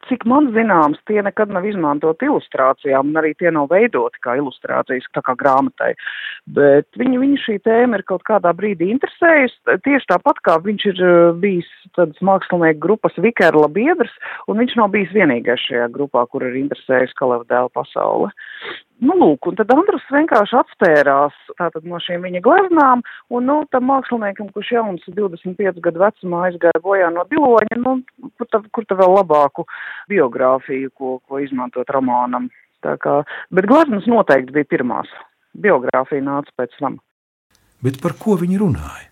cik 0.09 0.25
man 0.29 0.49
zināms, 0.55 0.99
tie 1.09 1.21
nekad 1.25 1.51
nav 1.53 1.65
izmantot 1.69 2.21
ilustrācijām, 2.25 3.11
un 3.11 3.19
arī 3.21 3.33
tie 3.37 3.51
nav 3.53 3.69
veidoti 3.69 4.21
kā 4.23 4.35
ilustrācijas, 4.39 5.05
tā 5.13 5.21
kā 5.25 5.35
grāmatai. 5.37 5.91
Bet 6.57 6.87
viņu, 6.99 7.19
viņu 7.21 7.41
šī 7.43 7.57
tēma 7.67 7.99
ir 7.99 8.05
kaut 8.09 8.23
kādā 8.27 8.53
brīdī 8.57 8.89
interesējusi, 8.95 9.77
tieši 9.85 10.09
tāpat 10.09 10.41
kā 10.47 10.57
viņš 10.65 10.85
ir 10.93 11.03
uh, 11.05 11.15
bijis 11.37 11.69
tāds 11.97 12.17
mākslinieku 12.25 12.81
grupas 12.87 13.17
Vikerla 13.21 13.69
biedrs, 13.75 14.13
un 14.49 14.61
viņš 14.63 14.77
nav 14.79 14.93
bijis 14.95 15.13
vienīgais 15.13 15.67
šajā 15.67 15.89
grupā, 15.93 16.25
kur 16.31 16.47
ir 16.47 16.57
interesējusi 16.63 17.17
Kaleva 17.19 17.45
dēla 17.49 17.73
pasaule. 17.75 18.33
Nu, 18.99 19.15
lūk, 19.15 19.47
un 19.47 19.55
tad 19.55 19.69
Andrus 19.71 20.03
vienkārši 20.11 20.57
atstērās 20.59 21.35
tātad 21.55 21.85
no 21.87 22.01
šīm 22.03 22.25
viņa 22.27 22.41
gleznām, 22.43 23.03
un, 23.31 23.45
nu, 23.47 23.55
tam 23.71 23.85
māksliniekam, 23.87 24.49
kurš 24.55 24.73
jauns 24.75 25.05
25 25.07 25.79
gadu 25.85 26.01
vecumā 26.03 26.41
aizgāja 26.49 26.81
bojā 26.83 27.07
no 27.15 27.23
diloņa, 27.31 27.77
nu, 27.79 27.95
kur 28.35 28.49
ta, 28.51 28.59
kur 28.75 28.87
ta 28.89 28.97
vēl 28.99 29.15
labāku 29.21 29.63
biogrāfiju, 30.11 30.91
ko, 30.99 31.15
ko 31.23 31.39
izmantot 31.39 31.91
romānam. 31.95 32.49
Tā 32.83 32.97
kā, 32.99 33.21
bet 33.55 33.67
gleznas 33.71 34.07
noteikti 34.07 34.55
bija 34.55 34.71
pirmās. 34.75 35.11
Biogrāfija 35.55 36.23
nāca 36.23 36.51
pēc 36.59 36.75
tam. 36.79 36.99
Bet 37.83 38.01
par 38.03 38.17
ko 38.19 38.35
viņi 38.39 38.59
runāja? 38.59 39.07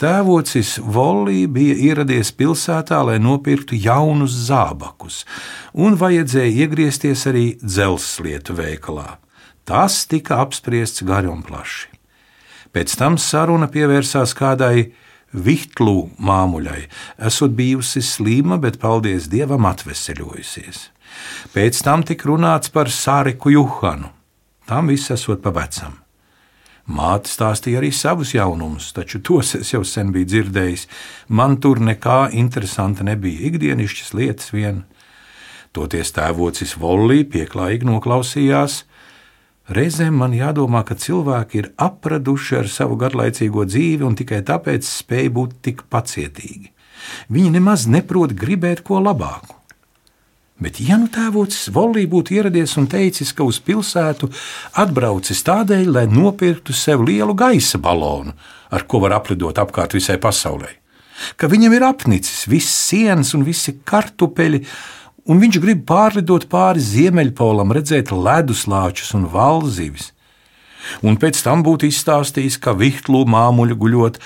Tēvocis 0.00 0.76
Vollī 0.80 1.46
bija 1.48 1.76
ieradies 1.88 2.32
pilsētā, 2.36 3.00
lai 3.08 3.16
nopirktu 3.22 3.78
jaunus 3.80 4.36
zābakus, 4.48 5.24
un 5.72 5.96
vajadzēja 6.00 6.66
iegriezties 6.66 7.26
arī 7.30 7.46
dzelzslietu 7.62 8.56
veikalā. 8.58 9.16
Tas 9.66 10.04
tika 10.06 10.40
apspriests 10.44 11.02
gari 11.06 11.30
un 11.32 11.42
plaši. 11.42 11.90
Pēc 12.76 12.92
tam 13.00 13.16
saruna 13.18 13.70
pievērsās 13.72 14.36
kādai 14.36 14.92
Vihtlu 15.36 16.10
māmuļai, 16.22 16.86
esot 17.28 17.52
bijusi 17.56 18.00
slima, 18.04 18.60
bet 18.62 18.78
paldies 18.80 19.26
Dievam 19.28 19.66
atveseļojusies. 19.68 20.86
Pēc 21.52 21.82
tam 21.84 22.04
tika 22.06 22.30
runāts 22.30 22.72
par 22.72 22.92
Sāriku 22.92 23.52
Juhanu. 23.52 24.12
Tam 24.66 24.88
viss 24.90 25.12
esot 25.12 25.42
pa 25.42 25.52
vecam. 25.54 26.05
Māte 26.86 27.26
stāstīja 27.26 27.80
arī 27.80 27.90
savus 27.90 28.30
jaunumus, 28.36 28.92
taču 28.94 29.18
tos 29.18 29.56
es 29.58 29.72
jau 29.72 29.82
sen 29.82 30.12
biju 30.14 30.28
dzirdējis. 30.30 30.86
Man 31.34 31.58
tur 31.58 31.80
nekā 31.82 32.28
interesanta 32.38 33.02
nebija, 33.06 33.42
ikdienišķas 33.48 34.12
lietas 34.14 34.52
vien. 34.54 34.84
Toties 35.74 36.14
tēvocis 36.14 36.76
Vollī 36.78 37.24
pieklājīgi 37.26 37.90
noklausījās. 37.90 38.84
Reizēm 39.66 40.14
man 40.22 40.36
jādomā, 40.38 40.84
ka 40.86 40.94
cilvēki 40.94 41.58
ir 41.58 41.72
apraduši 41.74 42.60
ar 42.62 42.70
savu 42.70 42.94
garlaicīgo 43.00 43.66
dzīvi 43.66 44.06
un 44.06 44.14
tikai 44.14 44.44
tāpēc 44.46 44.86
spēj 44.86 45.30
būt 45.34 45.58
tik 45.66 45.82
pacietīgi. 45.90 46.70
Viņi 47.34 47.56
nemaz 47.58 47.88
neprot 47.90 48.30
gribēt 48.38 48.86
ko 48.86 49.02
labāku. 49.02 49.58
Bet, 50.56 50.78
ja 50.80 50.96
nu 50.96 51.10
tēvocis 51.12 51.68
Volī 51.68 52.06
būtu 52.08 52.32
ieradies 52.38 52.78
un 52.80 52.86
teicis, 52.88 53.34
ka 53.36 53.44
uz 53.44 53.58
pilsētu 53.60 54.30
atbraucis 54.80 55.42
tādēļ, 55.44 55.90
lai 55.92 56.04
nopirktu 56.08 56.72
sev 56.72 57.04
lielu 57.04 57.34
gaisa 57.36 57.76
balonu, 57.76 58.32
ar 58.72 58.86
ko 58.88 59.02
var 59.04 59.18
aplidot 59.18 59.58
apkārt 59.60 59.92
visai 59.98 60.16
pasaulē, 60.16 60.70
ka 61.36 61.50
viņam 61.52 61.76
ir 61.76 61.84
apnicis 61.84 62.46
viss 62.48 62.72
sienas 62.88 63.34
un 63.36 63.44
visi 63.44 63.76
kartupeļi, 63.84 64.62
un 65.28 65.42
viņš 65.44 65.58
grib 65.60 65.82
pārlidot 65.84 66.48
pāri 66.48 66.80
Ziemeļpolam, 66.80 67.74
redzēt 67.76 68.14
leduslāčus 68.14 69.12
un 69.18 69.26
valzīvis, 69.28 70.14
un 71.04 71.20
pēc 71.20 71.42
tam 71.44 71.66
būtu 71.66 71.90
izstāstījis, 71.90 72.56
ka 72.64 72.72
vihtlu 72.80 73.26
māmuļu 73.28 73.76
guļot 73.76 74.16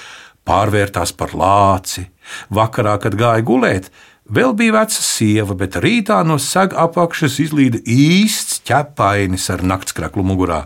pārvērtās 0.46 1.10
par 1.18 1.34
lāci, 1.34 2.06
vakarā, 2.54 3.00
kad 3.02 3.18
gāja 3.18 3.42
gulēt, 3.42 3.90
Vēl 4.30 4.52
bija 4.54 4.76
veca 4.76 5.02
sieva, 5.02 5.56
bet 5.58 5.74
rītā 5.82 6.20
no 6.22 6.36
sega 6.38 6.84
apakšas 6.84 7.40
izlīda 7.42 7.80
īsts 7.82 8.60
ķepainis 8.68 9.48
ar 9.50 9.64
naktskraklu 9.66 10.22
mugurā. 10.22 10.60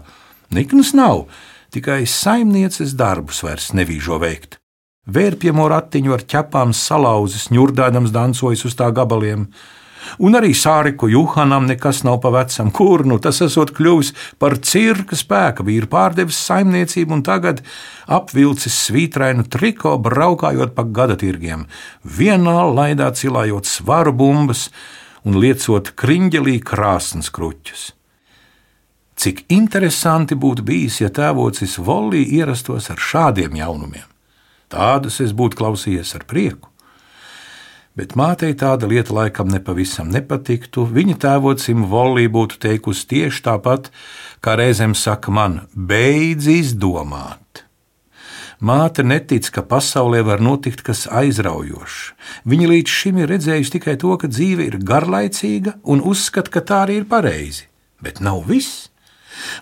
Niknas 0.52 0.90
nav, 0.92 1.22
tikai 1.72 2.02
saimnieces 2.04 2.92
darbus 2.92 3.40
vairs 3.46 3.70
nevīžo 3.72 4.18
veikt. 4.20 4.58
Vērpjamo 5.08 5.64
ratiņu 5.72 6.12
ar 6.12 6.26
ķepām 6.28 6.76
salauzis, 6.76 7.48
ņurdādams 7.56 8.12
dancojas 8.12 8.66
uz 8.68 8.76
tā 8.76 8.90
gabaliem, 8.92 9.48
Un 10.18 10.36
arī 10.38 10.52
Sāriku 10.56 11.08
Juhanam 11.10 11.68
nekas 11.68 12.02
nav 12.06 12.20
pa 12.22 12.32
vecam, 12.34 12.70
kur 12.74 13.04
nu 13.08 13.18
tas 13.22 13.40
esot 13.44 13.72
kļuvis 13.76 14.12
par 14.42 14.58
cirka 14.64 15.16
spēka, 15.18 15.66
vīru 15.66 15.88
pārdevis 15.90 16.40
saimniecību 16.48 17.18
un 17.18 17.24
tagad 17.26 17.62
apvilcis 18.06 18.76
svītrainu 18.88 19.46
triko, 19.50 19.96
braukājot 19.98 20.74
pa 20.76 20.84
gada 20.84 21.16
tirgiem, 21.20 21.66
vienā 22.04 22.60
laidā 22.70 23.10
cilājot 23.14 23.68
svaru 23.70 24.12
bumbas 24.12 24.68
un 25.24 25.40
liecot 25.40 25.94
kriņģelī 25.96 26.58
krāsnes 26.64 27.30
kruķus. 27.32 27.92
Cik 29.14 29.44
interesanti 29.54 30.34
būtu 30.34 30.64
bijis, 30.66 30.98
ja 31.00 31.08
tēvocis 31.14 31.78
Volī 31.78 32.24
ierastos 32.36 32.90
ar 32.90 32.98
šādiem 32.98 33.54
jaunumiem. 33.60 34.06
Tādus 34.68 35.20
es 35.22 35.32
būtu 35.36 35.60
klausījies 35.60 36.16
ar 36.18 36.24
prieku. 36.26 36.73
Bet 37.94 38.16
mātei 38.18 38.56
tāda 38.58 38.88
lieta 38.90 39.14
laikam 39.14 39.52
nepavisam 39.54 40.08
nepatiktu. 40.10 40.82
Viņa 40.90 41.14
tēvocim 41.22 41.84
Volī 41.90 42.26
būtu 42.26 42.58
teikusi 42.64 43.06
tieši 43.12 43.44
tāpat, 43.46 43.92
kā 44.42 44.56
reizēm 44.58 44.96
saka 44.98 45.30
man, 45.30 45.60
beidz 45.74 46.50
izdomāt. 46.50 47.62
Māte 48.64 49.04
netic, 49.06 49.46
ka 49.54 49.62
pasaulē 49.62 50.24
var 50.26 50.42
notikt 50.42 50.82
kas 50.86 51.04
aizraujošs. 51.06 52.00
Viņa 52.50 52.72
līdz 52.72 52.96
šim 52.98 53.22
ir 53.22 53.30
redzējusi 53.30 53.76
tikai 53.76 53.96
to, 54.02 54.16
ka 54.18 54.30
dzīve 54.30 54.66
ir 54.66 54.80
garlaicīga 54.82 55.78
un 55.86 56.02
uzskata, 56.02 56.50
ka 56.50 56.64
tā 56.66 56.82
arī 56.88 56.98
ir 57.02 57.08
pareizi. 57.10 57.68
Bet 58.02 58.18
nav 58.24 58.42
viss. 58.50 58.88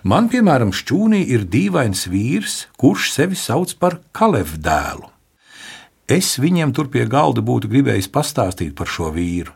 Man, 0.01 0.29
piemēram, 0.33 0.73
šķūnī 0.73 1.21
ir 1.35 1.45
dīvains 1.45 2.07
vīrs, 2.09 2.63
kurš 2.81 3.11
sevi 3.13 3.37
sauc 3.37 3.77
par 3.77 3.99
Kalev 4.15 4.57
dēlu. 4.57 5.12
Es 6.07 6.35
viņiem 6.35 6.73
tur 6.75 6.89
pie 6.91 7.05
galda 7.07 7.41
būtu 7.41 7.69
gribējis 7.71 8.09
pastāstīt 8.11 8.73
par 8.75 8.89
šo 8.91 9.11
vīru, 9.15 9.53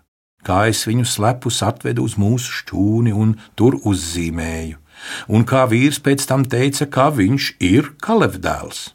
kā 0.48 0.68
es 0.72 0.86
viņu 0.88 1.04
slepus 1.04 1.60
atvedu 1.60 2.06
uz 2.08 2.16
mūsu 2.16 2.62
šķūni 2.62 3.12
un 3.12 3.36
tur 3.60 3.76
uzzīmēju, 3.84 4.78
un 5.28 5.44
kā 5.44 5.66
vīrs 5.68 6.00
pēc 6.00 6.24
tam 6.30 6.46
teica, 6.48 6.88
ka 6.88 7.10
viņš 7.12 7.50
ir 7.60 7.92
kalevdēls. 8.00 8.94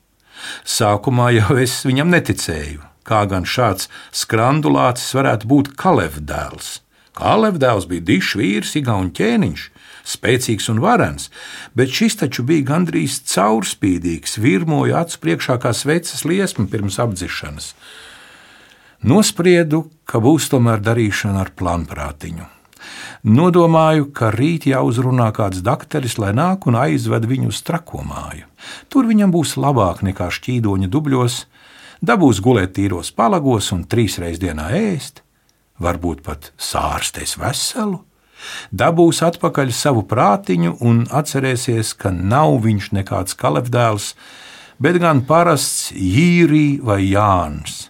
Sākumā 0.65 1.29
jau 1.37 1.59
es 1.61 1.83
viņam 1.85 2.09
neticēju, 2.15 2.81
kā 3.05 3.27
gan 3.29 3.45
šāds 3.45 3.91
skrandulācis 4.17 5.13
varētu 5.15 5.51
būt 5.53 5.75
kalevdēls. 5.77 6.81
Kalevdēls 7.13 7.85
bija 7.91 8.07
dišs 8.09 8.37
vīrs, 8.41 8.77
igauņu 8.81 9.13
ķēniņš, 9.19 9.69
spēcīgs 10.05 10.69
un 10.73 10.81
varens, 10.83 11.29
bet 11.79 11.93
šis 11.93 12.19
taču 12.23 12.45
bija 12.47 12.67
gandrīz 12.73 13.21
caurspīdīgs, 13.33 14.39
virmoja 14.43 15.03
acu 15.05 15.21
priekšā 15.23 15.59
kā 15.63 15.75
sveces 15.77 16.25
liesma 16.29 16.67
pirms 16.71 16.99
apdzišanas. 17.03 17.73
Nospriedu, 19.03 19.89
ka 20.07 20.23
būs 20.23 20.49
tomēr 20.53 20.83
darīšana 20.83 21.41
ar 21.43 21.55
plānprātiņu. 21.59 22.49
Nodomāju, 23.23 24.09
ka 24.15 24.33
rīt 24.35 24.67
jāuzrunā 24.67 25.29
kāds 25.35 25.63
dakteris, 25.63 26.19
lai 26.19 26.33
nāk 26.35 26.67
un 26.67 26.79
aizved 26.79 27.27
viņu 27.31 27.53
uz 27.53 27.63
trako 27.67 28.03
māju. 28.07 28.49
Tur 28.91 29.07
viņam 29.11 29.35
būs 29.35 29.55
labāk 29.59 30.03
nekā 30.07 30.27
šķīdoņa 30.35 30.91
dubļos, 30.91 31.37
dabūs 32.03 32.43
gulēt 32.43 32.75
tīros 32.79 33.13
palagos 33.15 33.71
un 33.75 33.85
trīs 33.87 34.19
reizes 34.23 34.43
dienā 34.43 34.71
ēst, 34.79 35.23
varbūt 35.83 36.23
pat 36.27 36.51
sārstēs 36.59 37.39
veselu 37.39 38.03
dabūs 38.73 39.23
atpakaļ 39.27 39.73
savu 39.77 40.05
prātiņu 40.09 40.77
un 40.81 41.05
atcerēsies, 41.11 41.95
ka 41.99 42.13
nav 42.15 42.61
viņš 42.67 42.93
nekāds 42.99 43.39
kalefdēls, 43.39 44.13
bet 44.83 44.99
gan 45.03 45.25
parasts 45.29 45.91
Jīrī 45.93 46.81
vai 46.83 47.03
Jānis. 47.07 47.89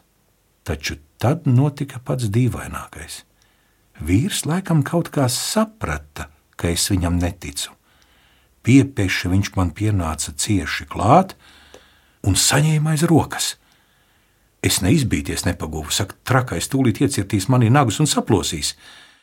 Taču 0.62 0.98
tad 1.22 1.46
notika 1.46 2.00
pats 2.04 2.30
dīvainākais. 2.32 3.22
Vīrs 4.02 4.42
laikam 4.48 4.82
kaut 4.82 5.12
kā 5.14 5.28
saprata, 5.30 6.28
ka 6.56 6.70
es 6.72 6.88
viņam 6.90 7.20
neticu. 7.22 7.72
Piepeši 8.62 9.30
viņš 9.30 9.50
man 9.56 9.72
pienāca 9.74 10.34
cieši 10.38 10.86
klāt 10.90 11.34
un 12.26 12.38
saņēma 12.38 12.94
aiz 12.94 13.04
rokas. 13.10 13.56
Es 14.62 14.78
neizbīties 14.82 15.42
nepagūvu, 15.48 15.90
saka, 15.90 16.14
trakais 16.26 16.70
tūlīt 16.70 17.00
iecirtīs 17.02 17.48
manī 17.50 17.70
nagus 17.70 17.98
un 18.02 18.06
saplosīs. 18.06 18.76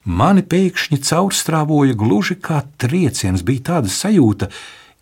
Mani 0.05 0.45
pēkšņi 0.47 1.01
caurstrāvoja 1.03 1.95
gluži 1.99 2.37
kā 2.39 2.61
trieciens, 2.79 3.43
bija 3.43 3.65
tāda 3.73 3.91
sajūta, 3.91 4.47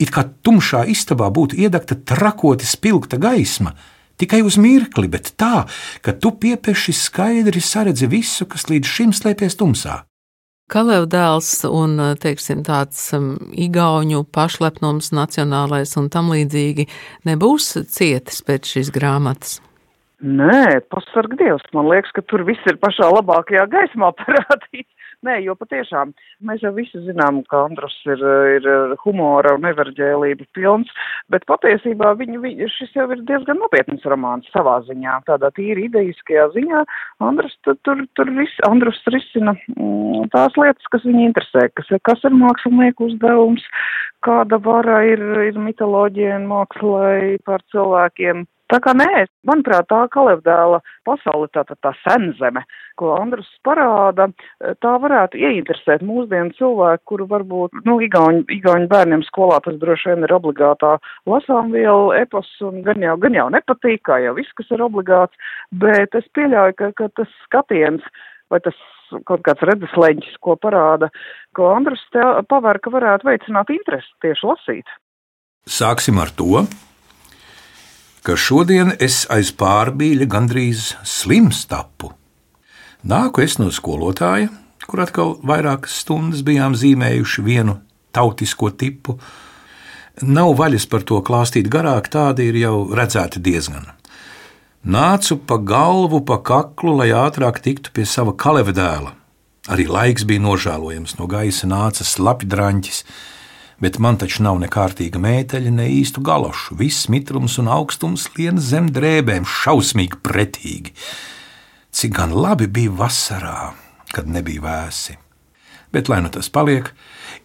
it 0.01 0.09
kā 0.13 0.23
tumšā 0.41 0.87
istabā 0.89 1.29
būtu 1.33 1.59
iedegta 1.61 1.95
trakoti 1.95 2.65
spilgta 2.65 3.19
gaisma. 3.21 3.75
Tikai 4.17 4.41
uz 4.41 4.57
mirkli, 4.57 5.05
bet 5.05 5.35
tā, 5.37 5.67
ka 6.01 6.15
tu 6.17 6.31
piepeši 6.33 6.93
skaidri 6.97 7.61
saredzi 7.61 8.09
visu, 8.09 8.47
kas 8.49 8.65
līdz 8.71 8.89
šim 8.89 9.13
slēpies 9.13 9.59
tumsā. 9.59 10.01
Kalevdēls 10.67 11.51
un 11.69 12.01
teiksim, 12.19 12.65
tāds 12.67 12.99
um, 13.15 13.37
igauņu 13.53 14.25
pašlepnums, 14.35 15.13
nacionālais 15.15 15.93
un 16.01 16.09
tam 16.11 16.33
līdzīgi 16.33 16.89
nebūs 17.29 17.69
cietis 17.93 18.41
pēc 18.43 18.73
šīs 18.73 18.91
grāmatas. 18.97 19.59
Nē, 20.17 20.81
pasarg 20.89 21.35
Dievs, 21.37 21.65
man 21.77 21.91
liekas, 21.91 22.09
ka 22.15 22.23
tur 22.25 22.41
viss 22.47 22.63
ir 22.65 22.79
pašā 22.81 23.05
labākajā 23.13 23.67
gaismā 23.69 24.09
parādīts. 24.21 24.89
Nē, 25.25 25.35
jo 25.45 25.53
patiešām 25.57 26.11
mēs 26.45 26.61
jau 26.61 26.71
visi 26.73 26.99
zinām, 27.05 27.39
ka 27.49 27.63
Andrus 27.65 27.93
ir, 28.05 28.21
ir 28.57 28.95
humora 29.01 29.55
un 29.57 29.63
neverģēlība 29.65 30.45
pilns, 30.57 30.89
bet 31.33 31.45
patiesībā 31.49 32.11
viņa, 32.17 32.41
viņa, 32.43 32.69
šis 32.75 32.97
jau 32.97 33.07
ir 33.13 33.23
diezgan 33.29 33.57
nopietns 33.61 34.05
romāns 34.09 34.49
savā 34.53 34.79
ziņā, 34.89 35.19
tādā 35.29 35.49
tīri 35.57 35.87
ideiskajā 35.89 36.49
ziņā. 36.57 36.83
Andrus 37.29 37.53
tur, 37.65 38.03
tur, 38.17 38.33
ris, 38.37 38.57
Andrus 38.69 39.01
risina 39.13 39.53
mm, 39.77 40.29
tās 40.33 40.57
lietas, 40.57 40.91
kas 40.93 41.05
viņu 41.05 41.25
interesē, 41.29 41.69
kas, 41.77 41.93
kas 42.09 42.25
ir 42.29 42.37
mākslinieku 42.37 43.09
uzdevums, 43.09 43.65
kāda 44.25 44.61
vara 44.65 45.01
ir, 45.13 45.21
ir 45.49 45.57
mitoloģija 45.61 46.37
un 46.41 46.49
mākslai 46.53 47.41
par 47.45 47.65
cilvēkiem 47.73 48.45
Tā 48.67 48.81
kā 48.83 48.91
nē, 48.97 49.25
manuprāt, 49.47 49.87
tā 49.87 50.01
kalevdēla 50.11 50.81
pasaule, 51.07 51.47
tā, 51.55 51.63
tā, 51.69 51.77
tā 51.83 51.93
senzeme, 52.01 52.65
ko 52.99 53.13
Andrus 53.15 53.47
parāda, 53.63 54.27
tā 54.83 54.93
varētu 55.03 55.39
ieinteresēt 55.39 56.03
mūsdienu 56.03 56.51
cilvēku, 56.57 57.03
kuru 57.13 57.27
varbūt, 57.31 57.77
nu, 57.87 57.95
igauņu, 58.03 58.43
igauņu 58.57 58.89
bērniem 58.91 59.23
skolā 59.29 59.61
tas 59.63 59.77
droši 59.79 60.11
vien 60.11 60.27
ir 60.27 60.35
obligātā 60.35 60.97
lasām 61.29 61.71
vielu 61.75 62.11
epos 62.19 62.49
un 62.67 62.81
gan 62.83 63.05
jau, 63.05 63.15
gan 63.23 63.37
jau 63.39 63.47
nepatīk, 63.55 64.03
kā 64.09 64.19
jau 64.25 64.35
viss, 64.35 64.55
kas 64.59 64.75
ir 64.75 64.83
obligāts, 64.83 65.47
bet 65.71 66.17
es 66.19 66.27
pieļauju, 66.35 66.75
ka, 66.81 66.91
ka 66.99 67.11
tas 67.21 67.31
skatiens 67.45 68.03
vai 68.51 68.59
tas 68.63 68.75
kaut 69.27 69.45
kāds 69.47 69.63
redzeslēņķis, 69.69 70.35
ko 70.43 70.57
parāda, 70.59 71.07
ko 71.55 71.71
Andrus 71.71 72.03
pavēr, 72.11 72.81
ka 72.83 72.91
varētu 72.91 73.29
veicināt 73.29 73.71
interesi 73.71 74.11
tieši 74.23 74.51
lasīt. 74.51 74.97
Sāksim 75.67 76.19
ar 76.23 76.31
to, 76.35 76.63
ka 78.27 78.35
šodien 78.35 78.89
es 78.99 79.21
aiz 79.31 79.53
pārbīļa 79.55 80.25
gandrīz 80.27 80.89
slims 81.07 81.61
tapu. 81.71 82.09
Nāku 83.07 83.39
es 83.39 83.55
no 83.55 83.69
skolotāja, 83.71 84.49
kur 84.83 84.99
atkal 84.99 85.37
vairākas 85.47 86.01
stundas 86.01 86.41
bijām 86.43 86.75
zīmējuši 86.75 87.43
vienu 87.45 87.77
tautisko 88.11 88.73
tipu. 88.75 89.15
Nav 90.27 90.57
vaļas 90.59 90.89
par 90.91 91.05
to 91.07 91.21
klāstīt 91.23 91.69
garāk, 91.71 92.09
tādi 92.11 92.49
ir 92.51 92.59
jau 92.65 92.75
redzēti 92.99 93.39
diezgan. 93.45 93.87
Nācu 94.83 95.39
pa 95.47 95.55
galvu, 95.63 96.19
pa 96.27 96.41
kaklu, 96.43 96.97
lai 96.99 97.13
ātrāk 97.15 97.61
tiktu 97.63 97.95
pie 97.95 98.03
sava 98.03 98.35
kaleva 98.35 98.75
dēla. 98.75 99.15
Arī 99.71 99.87
laiks 99.87 100.27
bija 100.27 100.43
nožēlojams, 100.43 101.15
no 101.15 101.31
gaisa 101.31 101.71
nāca 101.71 102.03
slapjdraņķis, 102.03 103.03
bet 103.79 103.99
man 103.99 104.17
taču 104.17 104.43
nav 104.45 104.59
ne 104.61 104.69
kārtīga 104.71 105.21
mēteļa, 105.21 105.73
ne 105.73 105.87
īstu 105.99 106.23
galošu. 106.25 106.77
Viss 106.79 107.09
mitrums 107.13 107.57
un 107.61 107.69
augstums 107.71 108.27
lien 108.37 108.59
zem 108.61 108.89
drēbēm, 108.93 109.45
šausmīgi 109.45 110.21
pretīgi. 110.25 110.95
Cik 111.93 112.17
gan 112.17 112.33
labi 112.33 112.67
bija 112.67 112.93
vasarā, 112.93 113.71
kad 114.13 114.29
nebija 114.29 114.63
vēsi. 114.65 115.17
Bet, 115.93 116.09
lai 116.11 116.19
nu 116.21 116.29
tas 116.29 116.49
paliek, 116.51 116.89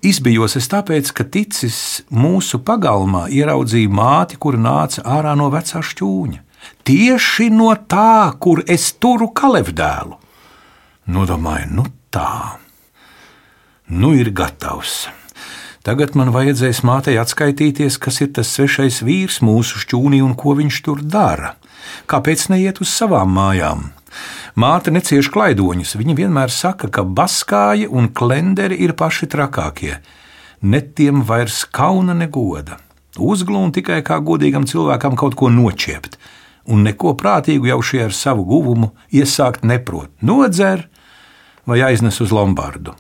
izbijos 0.03 0.57
es 0.59 0.67
tāpēc, 0.73 1.13
ka 1.15 1.25
ticis 1.25 2.03
mūsu 2.11 2.59
pagalmā 2.67 3.29
ieraudzīju 3.31 3.93
māti, 3.93 4.41
kur 4.41 4.59
nāca 4.59 5.05
ārā 5.07 5.37
no 5.39 5.47
vecā 5.53 5.85
šķūņa. 5.85 6.43
Tieši 6.87 7.49
no 7.55 7.71
tā, 7.91 8.35
kur 8.43 8.65
es 8.67 8.91
turu 8.99 9.31
kalevdēlu. 9.35 10.19
Nodomāju, 11.13 11.71
nu 11.79 11.87
tā, 12.15 12.59
nu 13.91 14.13
ir 14.19 14.31
gatavs. 14.35 15.07
Tagad 15.83 16.15
man 16.15 16.31
vajadzēs 16.31 16.85
mātei 16.87 17.17
atskaitīties, 17.19 17.97
kas 17.99 18.21
ir 18.23 18.31
tas 18.37 18.53
svešais 18.55 19.01
vīrs 19.03 19.41
mūsu 19.43 19.81
šķūnī 19.83 20.21
un 20.23 20.37
ko 20.39 20.55
viņš 20.61 20.79
tur 20.87 21.03
dara. 21.03 21.57
Kāpēc 22.07 22.47
neiet 22.53 22.79
uz 22.85 22.93
savām 22.95 23.33
mājām? 23.35 23.89
Māte 24.55 24.93
necieš 24.95 25.31
klaidoņus. 25.35 25.97
Viņa 25.99 26.15
vienmēr 26.21 26.55
saka, 26.55 26.87
ka 26.87 27.03
baskāji 27.03 27.89
un 27.91 28.13
klenderi 28.15 28.79
ir 28.85 28.95
paši 28.95 29.27
trakākie. 29.33 29.97
Netiem 30.63 31.25
vairs 31.27 31.65
kauna 31.67 32.15
negoda. 32.15 32.79
Uzglūna 33.19 33.75
tikai 33.75 34.01
kā 34.07 34.23
godīgam 34.23 34.69
cilvēkam 34.69 35.19
kaut 35.19 35.35
ko 35.37 35.51
noķiept, 35.53 36.15
un 36.71 36.87
neko 36.87 37.17
prātīgu 37.19 37.69
jau 37.69 37.83
šie 37.85 38.07
ar 38.07 38.15
savu 38.17 38.47
guvumu 38.49 38.95
iesākt 39.11 39.67
neprot. 39.67 40.15
Nodzer 40.23 40.87
vai 41.67 41.83
aiznes 41.83 42.23
uz 42.23 42.31
Lombardu. 42.33 42.95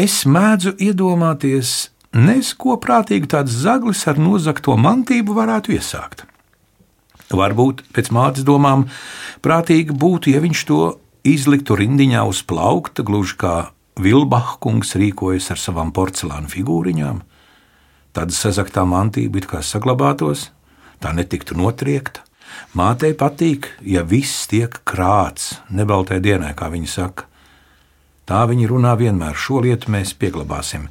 Es 0.00 0.24
mēdzu 0.24 0.78
iedomāties, 0.80 1.90
nes 2.16 2.52
ko 2.58 2.76
prātīgi 2.80 3.30
tāds 3.30 3.54
zaglis 3.62 4.06
ar 4.10 4.18
nozagto 4.18 4.76
mantību 4.76 5.36
varētu 5.36 5.76
iesākt. 5.76 6.26
Varbūt 7.30 7.84
pēc 7.94 8.10
mātes 8.10 8.46
domām 8.46 8.88
prātīgi 9.44 9.94
būtu, 9.94 10.32
ja 10.34 10.40
viņš 10.42 10.64
to 10.66 10.80
izliktu 11.22 11.76
rindiņā 11.78 12.24
uz 12.26 12.42
plaukta, 12.42 13.04
gluži 13.06 13.36
kā 13.38 13.54
Vilbahkungs 14.00 14.96
rīkojas 14.98 15.50
ar 15.54 15.60
savām 15.60 15.92
porcelāna 15.94 16.50
figūriņām. 16.50 17.20
Tad 18.16 18.34
sazaktā 18.34 18.82
mantība 18.88 19.38
it 19.38 19.46
kā 19.46 19.60
saglabātos, 19.62 20.48
tā 20.98 21.14
netiktu 21.14 21.54
notriekta. 21.58 22.24
Mātei 22.74 23.12
patīk, 23.14 23.68
ja 23.86 24.02
viss 24.02 24.48
tiek 24.50 24.80
krāts, 24.82 25.60
nebaltai 25.70 26.18
dienai, 26.22 26.50
kā 26.58 26.66
viņa 26.72 26.90
saka. 26.90 27.28
Tā 28.26 28.42
viņi 28.50 28.66
runā 28.70 28.96
vienmēr. 28.98 29.38
Šo 29.38 29.62
lietu 29.62 29.90
mēs 29.90 30.14
pieglabāsim. 30.18 30.88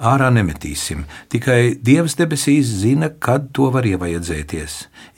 Ārā 0.00 0.30
nemetīsim, 0.32 1.02
tikai 1.28 1.74
Dievs 1.84 2.14
debesīs 2.16 2.70
zina, 2.80 3.10
kad 3.12 3.50
to 3.52 3.66
var 3.74 3.84
ievajadzēties. 3.84 4.76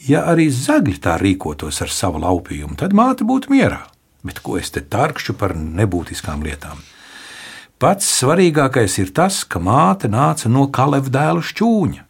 Ja 0.08 0.24
arī 0.32 0.48
zagļi 0.50 0.96
tā 1.04 1.14
rīkotos 1.22 1.78
ar 1.84 1.92
savu 1.94 2.18
laupījumu, 2.24 2.74
tad 2.80 2.90
māte 2.90 3.22
būtu 3.22 3.54
mierā. 3.54 3.84
Bet 4.26 4.42
ko 4.42 4.58
es 4.58 4.74
te 4.74 4.82
tarkšu 4.82 5.36
par 5.38 5.54
nebūtiskām 5.54 6.42
lietām? 6.42 6.82
Pats 7.78 8.10
svarīgākais 8.18 8.98
ir 9.02 9.14
tas, 9.14 9.44
ka 9.46 9.62
māte 9.62 10.10
nāca 10.10 10.50
no 10.50 10.66
kalevdēlu 10.74 11.42
šķūņa. 11.46 12.04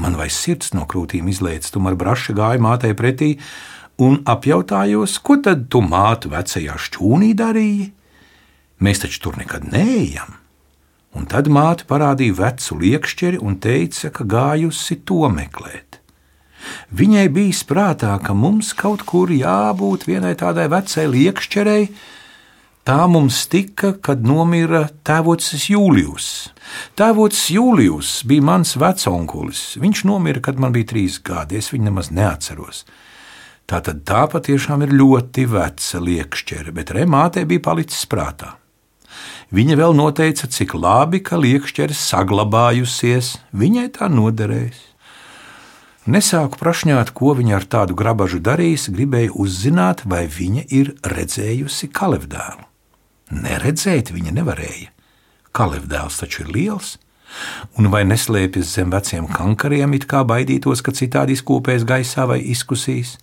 Man 0.00 0.16
vai 0.16 0.30
sirds 0.32 0.72
no 0.72 0.88
krūtīm 0.88 1.28
izlaists, 1.28 1.72
tu 1.72 1.80
ar 1.88 1.96
brašu 1.96 2.32
gāji 2.36 2.60
mātei 2.60 2.96
pretī 2.96 3.34
un 4.00 4.22
apjautājos, 4.24 5.18
ko 5.20 5.36
tad 5.44 5.68
tu 5.68 5.84
māte 5.84 6.32
vecajā 6.32 6.76
šķūnī 6.88 7.34
darīji? 7.36 7.90
Mēs 8.80 9.04
taču 9.04 9.28
tur 9.28 9.36
nekad 9.40 9.68
neejam. 9.68 10.41
Un 11.12 11.26
tad 11.28 11.48
māte 11.52 11.84
parādīja 11.88 12.38
vecu 12.38 12.78
liekšķeri 12.80 13.40
un 13.44 13.58
teica, 13.60 14.10
ka 14.14 14.24
gājusi 14.24 15.02
to 15.04 15.26
meklēt. 15.32 15.98
Viņai 16.94 17.26
bija 17.32 17.66
prātā, 17.68 18.14
ka 18.22 18.34
mums 18.36 18.72
kaut 18.78 19.04
kur 19.08 19.32
jābūt 19.32 20.06
vienai 20.08 20.34
tādai 20.38 20.68
vecai 20.72 21.06
liekšķerei. 21.10 21.84
Tā 22.82 22.98
mums 23.06 23.44
tika, 23.46 23.92
kad 23.94 24.24
nomira 24.26 24.88
tēvocis 25.06 25.68
Jūlijus. 25.70 26.28
Tēvocis 26.98 27.52
Jūlijus 27.54 28.10
bija 28.26 28.42
mans 28.48 28.74
veconkulis. 28.74 29.76
Viņš 29.78 30.02
nomira, 30.08 30.42
kad 30.42 30.58
man 30.58 30.74
bija 30.74 30.90
trīs 30.90 31.20
gadi. 31.22 31.60
Es 31.62 31.70
viņu 31.70 31.90
nemaz 31.90 32.10
neatceros. 32.10 32.82
Tā 33.70 33.78
tad 33.86 34.02
tā 34.08 34.24
patiešām 34.32 34.82
ir 34.82 34.96
ļoti 34.98 35.46
veca 35.52 36.02
liekšķere, 36.02 36.74
bet 36.74 36.90
remātei 36.96 37.46
bija 37.46 37.62
palicis 37.70 38.02
prātā. 38.10 38.56
Viņa 39.52 39.76
vēl 39.76 39.92
noteica, 39.96 40.48
cik 40.48 40.74
labi, 40.78 41.20
ka 41.20 41.36
liekšķeris 41.36 42.00
saglabājusies, 42.12 43.36
viņai 43.52 43.88
tā 43.98 44.08
noderēs. 44.08 44.88
Nesāku 46.02 46.58
prašņāt, 46.58 47.12
ko 47.14 47.36
viņa 47.38 47.60
ar 47.60 47.64
tādu 47.70 47.94
grabažu 47.94 48.40
darīs, 48.42 48.88
gribēju 48.90 49.36
uzzināt, 49.44 50.02
vai 50.02 50.24
viņa 50.26 50.64
ir 50.74 50.96
redzējusi 51.06 51.92
kalevdēlu. 51.94 52.66
Neredzēt 53.32 54.10
viņa 54.10 54.34
nevarēja. 54.34 54.90
Kalevdēls 55.54 56.18
taču 56.18 56.42
ir 56.42 56.50
liels, 56.56 56.96
un 57.78 57.90
vai 57.92 58.02
neslēpjas 58.08 58.74
zem 58.76 58.90
veciem 58.92 59.28
kankariem, 59.30 59.94
it 59.94 60.08
kā 60.10 60.24
baidītos, 60.26 60.82
ka 60.82 60.90
citādi 60.96 61.36
izkopēs 61.36 61.86
gaisā 61.88 62.26
vai 62.28 62.40
izkusīs. 62.40 63.18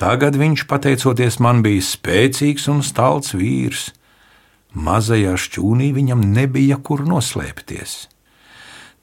Tagad 0.00 0.36
viņš, 0.36 0.66
pateicoties 0.70 1.38
man, 1.44 1.62
bija 1.64 1.84
spēcīgs 1.84 2.70
un 2.72 2.82
stalts 2.84 3.36
vīrs, 3.36 3.90
Mazajā 4.76 5.32
šķūnī 5.40 5.88
viņam 5.96 6.20
nebija 6.36 6.76
kur 6.84 7.00
noslēpties. 7.08 7.94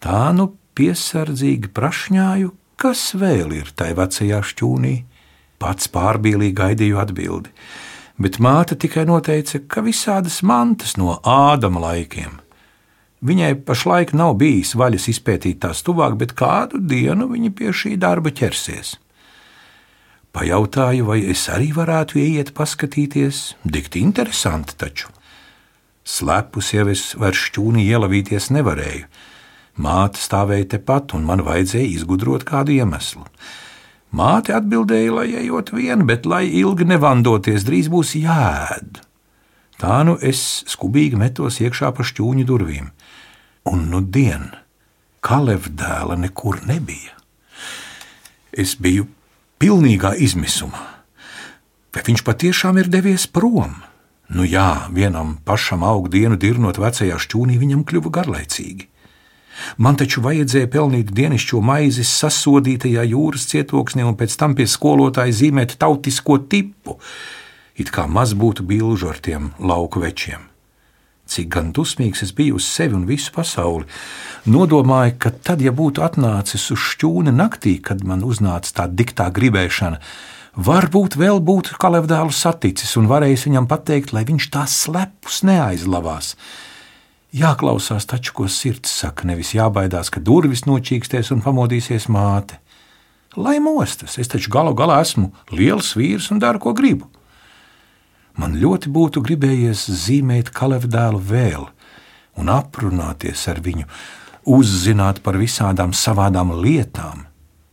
Tā 0.04 0.28
nu 0.38 0.52
piesardzīgi 0.78 1.72
prašņāju, 1.74 2.52
kas 2.78 3.14
vēl 3.18 3.56
ir 3.58 3.72
tai 3.74 3.94
vecajā 3.98 4.44
šķūnī. 4.52 4.94
Pats 5.58 5.90
pārbīlīgi 5.90 6.58
gaidīju 6.60 7.00
atbildi, 7.00 7.54
bet 8.22 8.38
māte 8.44 8.76
tikai 8.78 9.06
noteica, 9.10 9.64
ka 9.66 9.82
visādas 9.86 10.42
mantas 10.44 10.98
no 11.00 11.16
ādama 11.24 11.88
laikiem. 11.88 12.42
Viņai 13.24 13.54
pašlaik 13.64 14.12
nav 14.20 14.36
bijis 14.42 14.76
vaļas 14.76 15.08
izpētīt 15.14 15.62
tās 15.64 15.82
tuvāk, 15.88 16.20
bet 16.20 16.36
kādu 16.36 16.82
dienu 16.84 17.30
viņa 17.32 17.54
pie 17.56 17.72
šī 17.72 17.96
darba 17.98 18.34
ķersies. 18.36 18.98
Pajautāju, 20.36 21.08
vai 21.08 21.22
es 21.32 21.48
arī 21.54 21.72
varētu 21.74 22.20
ieiet 22.20 22.52
paskatīties, 22.58 23.54
dikti 23.64 24.04
interesanti 24.04 24.76
taču. 24.76 25.14
Slepus 26.04 26.74
jau 26.76 26.88
es 26.92 27.14
vairs 27.20 27.40
šķūnī 27.48 27.86
ielavīties 27.88 28.50
nevarēju. 28.52 29.08
Māte 29.84 30.22
stāvēja 30.22 30.76
tepat, 30.76 31.16
un 31.18 31.24
man 31.26 31.42
vajadzēja 31.48 31.90
izgudrot 31.96 32.44
kādu 32.46 32.76
iemeslu. 32.76 33.24
Māte 34.14 34.54
atbildēja, 34.54 35.14
lai 35.16 35.30
ejot 35.40 35.72
vien, 35.74 36.04
bet 36.06 36.28
lai 36.30 36.46
ilgi 36.46 36.86
nevandoties, 36.86 37.66
drīz 37.66 37.90
būs 37.90 38.14
jāēd. 38.20 39.00
Tā 39.82 40.04
nu 40.06 40.20
es 40.22 40.62
skubīgi 40.70 41.18
metos 41.18 41.58
iekšā 41.64 41.90
pa 41.96 42.06
šķūņu 42.06 42.46
durvīm. 42.46 42.92
Un 43.72 43.88
nu 43.90 44.04
dien, 44.04 44.52
Kaleva 45.24 45.72
dēla 45.72 46.20
nekur 46.20 46.60
nebija. 46.68 47.16
Es 48.52 48.76
biju 48.76 49.08
pilnīgā 49.58 50.14
izmisumā. 50.20 50.84
Vai 51.96 52.04
viņš 52.06 52.24
patiešām 52.28 52.78
ir 52.82 52.92
devies 52.92 53.26
prom? 53.26 53.80
Nu 54.34 54.48
jā, 54.50 54.88
vienam 54.90 55.38
pašam 55.46 55.84
aug 55.86 56.08
dienu 56.10 56.40
dirnot 56.42 56.80
vecajā 56.82 57.20
šķūnī 57.22 57.60
viņam 57.62 57.84
kļuva 57.86 58.10
garlaicīgi. 58.18 58.88
Man 59.78 60.00
taču 60.00 60.24
vajadzēja 60.26 60.70
pelnīt 60.74 61.12
dienascho 61.14 61.62
maizi 61.62 62.06
sasodītajā 62.08 63.04
jūras 63.12 63.46
cietoksnī 63.52 64.02
un 64.08 64.18
pēc 64.18 64.34
tam 64.42 64.56
pie 64.58 64.66
skolotāja 64.66 65.36
zīmēt 65.38 65.78
tautisko 65.78 66.40
tipu, 66.50 66.98
it 67.78 67.94
kā 67.94 68.08
maz 68.10 68.34
būtu 68.34 68.66
bilžu 68.66 69.12
ar 69.14 69.22
tiem 69.22 69.52
lauku 69.62 70.02
večiem. 70.02 70.50
Cik 71.30 71.48
gan 71.54 71.70
dusmīgs 71.72 72.26
es 72.26 72.34
biju 72.36 72.58
uz 72.58 72.66
sevi 72.68 72.98
un 72.98 73.06
visu 73.08 73.32
pasauli, 73.36 73.86
nodomāju, 74.50 75.16
ka 75.22 75.32
tad, 75.32 75.62
ja 75.62 75.72
būtu 75.72 76.04
atnācis 76.04 76.66
uz 76.74 76.82
šķūni 76.92 77.32
naktī, 77.38 77.78
kad 77.80 78.04
man 78.04 78.26
uznāca 78.28 78.82
tā 78.82 78.90
diktā 78.90 79.30
gribēšana, 79.32 80.02
varbūt 80.56 81.18
vēl 81.18 81.42
būtu 81.42 81.78
kalevdēlu 81.82 82.34
saticis 82.34 82.94
un 83.00 83.10
varējis 83.10 83.48
viņam 83.48 83.68
pateikt, 83.70 84.14
lai 84.14 84.24
viņš 84.28 84.50
tās 84.54 84.76
slepus 84.86 85.42
neaizlavās. 85.48 86.36
Jāklausās 87.34 88.06
taču, 88.06 88.34
ko 88.38 88.46
sirds 88.46 88.92
saka, 88.94 89.26
nevis 89.26 89.56
jābaidās, 89.56 90.12
ka 90.14 90.22
durvis 90.22 90.68
nočīkstēs 90.70 91.32
un 91.34 91.42
pamodīsies 91.42 92.06
māte. 92.14 92.60
Lai 93.34 93.58
mostas, 93.58 94.20
es 94.22 94.30
taču 94.30 94.52
galu 94.54 94.76
galā 94.78 95.00
esmu 95.02 95.32
liels 95.50 95.96
vīrs 95.98 96.30
un 96.30 96.42
daru, 96.44 96.62
ko 96.62 96.76
gribu. 96.78 97.10
Man 98.38 98.54
ļoti 98.62 98.90
būtu 98.94 99.22
gribējies 99.26 99.88
zīmēt 99.90 100.52
Kalevu 100.54 100.90
dēlu 100.90 101.22
vēl 101.22 101.66
un 102.38 102.50
aprunāties 102.50 103.48
ar 103.50 103.62
viņu, 103.66 103.88
uzzināt 104.50 105.22
par 105.26 105.38
visādām 105.42 105.94
savādām 105.94 106.54
lietām. 106.62 107.26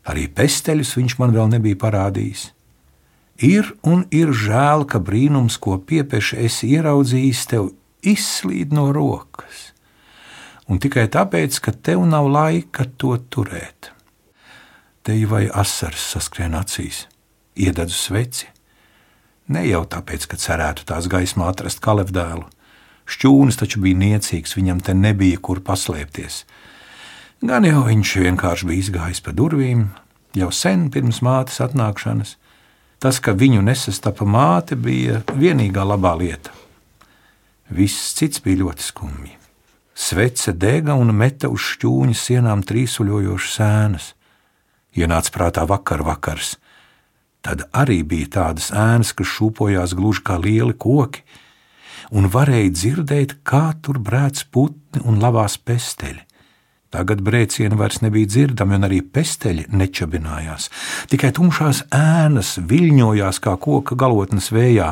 Arī 0.09 0.27
pesteļus 0.33 0.97
viņš 0.97 1.19
man 1.21 1.37
vēl 1.37 1.53
nebija 1.53 1.77
parādījis. 1.81 2.49
Ir 3.41 3.71
un 3.89 4.05
ir 4.13 4.35
žēl, 4.37 4.85
ka 4.85 5.01
brīnums, 5.01 5.57
ko 5.57 5.79
piepeši 5.81 6.43
esi 6.45 6.75
ieraudzījis, 6.77 7.47
tev 7.49 7.71
izslīd 8.05 8.75
no 8.77 8.91
rokas. 8.93 9.71
Un 10.69 10.79
tikai 10.79 11.07
tāpēc, 11.11 11.57
ka 11.65 11.73
tev 11.73 12.05
nav 12.07 12.29
laika 12.29 12.85
to 13.01 13.17
turēt. 13.33 13.91
Te 15.03 15.17
jau 15.17 15.31
vai 15.33 15.47
asaras 15.49 16.05
saskrien 16.13 16.53
acīs, 16.55 17.07
iededzu 17.57 17.97
sveci. 17.97 18.51
Ne 19.51 19.65
jau 19.67 19.83
tāpēc, 19.89 20.29
ka 20.29 20.39
cerētu 20.39 20.85
tās 20.87 21.09
gaismā 21.11 21.49
atrast 21.51 21.81
kalevdēlu. 21.83 22.45
Šķūnis 23.11 23.59
taču 23.59 23.81
bija 23.83 23.99
niecīgs, 23.99 24.53
viņam 24.55 24.85
te 24.85 24.95
nebija 24.95 25.41
kur 25.43 25.59
paslēpties. 25.65 26.45
Gan 27.41 27.65
jau 27.65 27.87
viņš 27.89 28.13
vienkārši 28.21 28.69
bija 28.69 28.85
izgājis 28.85 29.25
pa 29.25 29.33
durvīm, 29.33 29.89
jau 30.37 30.51
sen 30.55 30.91
pirms 30.93 31.23
mātes 31.25 31.59
atnākšanas. 31.65 32.37
Tas, 33.01 33.17
ka 33.17 33.33
viņu 33.33 33.63
nesastapa 33.65 34.27
māte, 34.29 34.77
bija 34.77 35.23
vienīgā 35.33 35.87
labā 35.89 36.13
lieta. 36.21 36.53
Viss 37.73 38.13
cits 38.19 38.43
bija 38.45 38.61
ļoti 38.61 38.85
skumji. 38.85 39.37
Svece 39.97 40.53
dega 40.53 40.97
un 41.01 41.15
meta 41.17 41.49
uz 41.49 41.65
šķūņa 41.65 42.17
sienām 42.17 42.65
trīsuļojošas 42.67 43.57
sēnes. 43.57 44.11
Ienāca 45.01 45.33
prātā 45.33 45.65
vakar 45.69 46.05
vakars. 46.05 46.59
Tad 47.41 47.65
arī 47.73 48.03
bija 48.05 48.35
tādas 48.37 48.69
ēnas, 48.77 49.15
kas 49.17 49.33
šūpojās 49.33 49.97
gluži 49.97 50.25
kā 50.27 50.37
lieli 50.37 50.77
koki, 50.77 51.25
un 52.13 52.29
varēja 52.29 52.75
dzirdēt, 52.75 53.39
kā 53.49 53.71
tur 53.81 54.01
brēc 54.03 54.45
putni 54.53 55.01
un 55.09 55.23
lavās 55.23 55.57
pesteļi. 55.57 56.27
Tagad 56.91 57.21
brēcieni 57.23 57.77
vairs 57.79 58.01
nebija 58.03 58.27
dzirdami, 58.27 58.75
un 58.81 58.87
arī 58.89 58.99
pesteļi 59.15 59.69
nečabinājās. 59.71 60.67
Tikai 61.11 61.31
tumšās 61.37 61.85
ēnas 61.95 62.57
viļņojās 62.67 63.39
kā 63.45 63.55
koka 63.63 63.95
galotnes 63.95 64.51
vējā, 64.51 64.89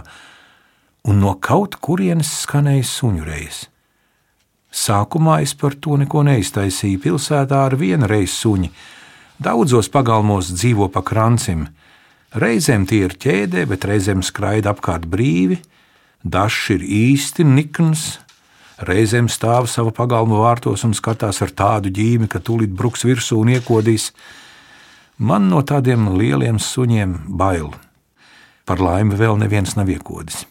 un 1.10 1.18
no 1.24 1.34
kaut 1.42 1.74
kurienes 1.82 2.30
skanēja 2.44 2.86
suņurējas. 2.86 3.64
Sākumā 4.68 5.40
es 5.42 5.56
par 5.58 5.74
to 5.80 5.96
neko 5.98 6.22
neiztaisīju. 6.28 7.00
Pilsētā 7.02 7.64
ar 7.66 7.74
vienu 7.80 8.06
reizi 8.06 8.34
suņi. 8.36 8.70
Daudzos 9.42 9.88
pagalmos 9.90 10.52
dzīvo 10.52 10.90
pa 10.92 11.02
krancim. 11.02 11.66
Reizēm 12.36 12.84
tie 12.86 13.06
ir 13.06 13.16
ķēdē, 13.16 13.64
bet 13.70 13.86
reizēm 13.88 14.22
skraida 14.22 14.74
apkārt 14.74 15.08
brīvi. 15.08 15.58
Dažs 16.22 16.74
ir 16.76 16.84
īsti 16.84 17.46
nikns, 17.48 18.18
reizēm 18.86 19.30
stāv 19.32 19.70
savā 19.70 19.94
pagalma 19.94 20.42
vārtos 20.44 20.84
un 20.86 20.94
skatās 20.94 21.42
ar 21.42 21.50
tādu 21.50 21.90
ģīmi, 21.94 22.28
ka 22.28 22.38
tūlīt 22.38 22.74
bruks 22.74 23.06
virsū 23.08 23.40
un 23.42 23.54
iekodīs. 23.56 24.12
Man 25.18 25.48
no 25.50 25.64
tādiem 25.66 26.12
lieliem 26.18 26.60
suņiem 26.62 27.16
bail. 27.40 27.72
Par 28.68 28.78
laimi 28.78 29.16
vēl 29.18 29.40
neviens 29.40 29.74
nav 29.78 29.90
iekodis 29.90 30.44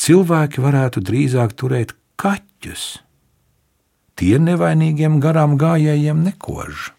cilvēki 0.00 0.62
varētu 0.62 1.02
drīzāk 1.04 1.56
turēt 1.58 1.94
kaķus. 2.20 2.84
Tie 4.16 4.36
nevainīgiem 4.40 5.18
garām 5.20 5.56
gājējiem 5.60 6.22
nekož. 6.30 6.92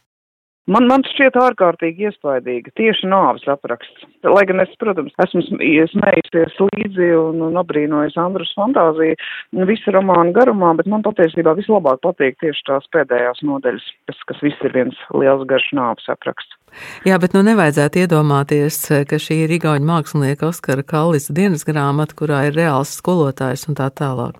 Man, 0.67 0.83
man 0.89 1.03
šķiet 1.07 1.37
ārkārtīgi 1.39 2.09
iespaidīgi 2.09 2.73
tieši 2.75 3.07
nāves 3.07 3.45
apraksts. 3.47 4.03
Lai 4.27 4.43
gan 4.49 4.59
es, 4.59 4.73
protams, 4.81 5.13
esmu 5.23 5.43
smējusies 5.47 6.57
līdzi 6.59 7.07
un, 7.15 7.39
un 7.47 7.59
abrīnojis 7.61 8.17
Andrus 8.19 8.51
fantāziju 8.57 9.15
visu 9.69 9.93
romānu 9.95 10.35
garumā, 10.35 10.73
bet 10.75 10.89
man 10.91 11.05
patiesībā 11.05 11.55
vislabāk 11.55 12.01
patīk 12.03 12.35
tieši 12.43 12.65
tās 12.67 12.89
pēdējās 12.95 13.39
nodaļas, 13.47 13.85
kas, 14.11 14.19
kas 14.31 14.43
viss 14.43 14.65
ir 14.67 14.75
viens 14.75 15.05
liels 15.15 15.45
garš 15.47 15.69
nāves 15.79 16.11
apraksts. 16.11 16.59
Jā, 17.07 17.15
bet 17.21 17.31
nu 17.37 17.45
nevajadzētu 17.47 18.03
iedomāties, 18.03 18.81
ka 19.07 19.21
šī 19.23 19.45
ir 19.45 19.55
Igauņa 19.61 19.87
mākslinieka 19.87 20.49
Oskara 20.51 20.83
Kallis 20.83 21.31
dienas 21.31 21.63
grāmata, 21.67 22.17
kurā 22.19 22.43
ir 22.49 22.59
reāls 22.59 22.91
skolotājs 22.99 23.69
un 23.71 23.79
tā 23.79 23.87
tālāk. 23.95 24.35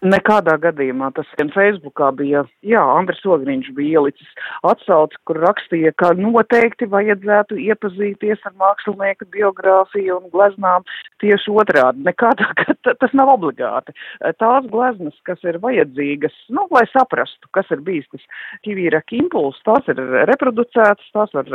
Nekādā 0.00 0.54
gadījumā 0.56 1.10
tas 1.12 1.28
gan 1.36 1.50
Facebookā 1.52 2.06
bija, 2.16 2.46
jā, 2.64 2.80
Andris 2.80 3.20
Ogriņš 3.28 3.66
bija 3.76 4.00
ielicis 4.00 4.30
atsauci, 4.64 5.18
kur 5.28 5.36
rakstīja, 5.44 5.92
ka 6.00 6.14
noteikti 6.16 6.88
vajadzētu 6.88 7.58
iepazīties 7.60 8.40
ar 8.48 8.54
mākslinieku 8.62 9.28
biogrāfiju 9.34 10.16
un 10.16 10.30
gleznām 10.32 10.86
tieši 11.20 11.52
otrādi. 11.52 12.00
Nekādā, 12.06 12.48
tas 13.02 13.12
nav 13.12 13.34
obligāti. 13.34 13.92
Tās 14.40 14.70
gleznas, 14.72 15.18
kas 15.28 15.44
ir 15.44 15.60
vajadzīgas, 15.60 16.38
nu, 16.56 16.64
lai 16.72 16.86
saprastu, 16.94 17.50
kas 17.52 17.68
ir 17.68 17.84
bijis 17.84 18.08
tas 18.08 18.24
ķivīraka 18.64 19.18
impuls, 19.20 19.60
tās 19.68 19.84
ir 19.92 20.00
reproducētas, 20.32 21.12
tās 21.12 21.36
var 21.36 21.52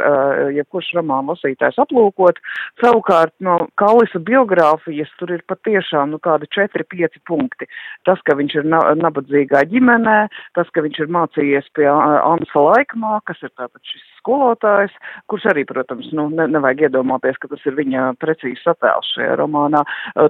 jebkurš 0.53 0.91
romānu 0.99 1.33
lasītājs 1.33 1.81
aplūkot. 1.81 2.37
Savukārt 2.83 3.33
no 3.41 3.57
Kalisa 3.81 4.21
biogrāfijas 4.21 5.09
tur 5.17 5.33
ir 5.33 5.41
patiešām, 5.49 6.13
nu, 6.13 6.21
kādi 6.21 6.45
4-5 6.53 7.21
punkti. 7.25 7.65
Tas, 8.05 8.21
ka 8.21 8.34
viņš 8.39 8.57
ir 8.61 8.67
nabadzīgā 8.71 9.65
ģimenē, 9.71 10.17
tas, 10.57 10.69
ka 10.73 10.83
viņš 10.85 10.99
ir 11.03 11.13
mācījies 11.15 11.71
pie 11.77 11.87
Ansa 11.91 12.67
Laikmā, 12.69 13.19
kas 13.29 13.41
ir 13.45 13.53
tātad 13.55 13.81
šis 13.85 14.03
skolotājs, 14.25 14.93
kurš 15.29 15.49
arī, 15.53 15.65
protams, 15.69 16.09
nu, 16.17 16.27
ne, 16.33 16.47
nevajag 16.49 16.87
iedomāties, 16.87 17.37
ka 17.41 17.49
tas 17.51 17.65
ir 17.69 17.77
viņa 17.77 18.07
precīzs 18.21 18.65
attēls 18.71 19.11
šajā 19.13 19.37
romānā. 19.41 19.83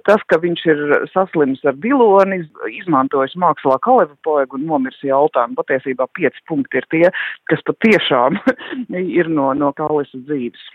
Tas, 0.07 0.23
ka 0.31 0.39
viņš 0.43 0.65
ir 0.73 0.83
saslims 1.13 1.63
ar 1.67 1.77
biloni, 1.79 2.43
izmantojis 2.75 3.37
mākslā 3.39 3.79
kaleva 3.85 4.15
poegu 4.27 4.59
un 4.59 4.67
nomirs 4.69 4.99
jautājumu, 5.05 5.59
patiesībā 5.61 6.09
pieci 6.17 6.43
punkti 6.49 6.81
ir 6.81 6.89
tie, 6.91 7.05
kas 7.51 7.63
patiešām 7.69 8.41
ir 9.19 9.31
no, 9.31 9.53
no 9.55 9.71
Kalisa 9.77 10.19
dzīves. 10.25 10.71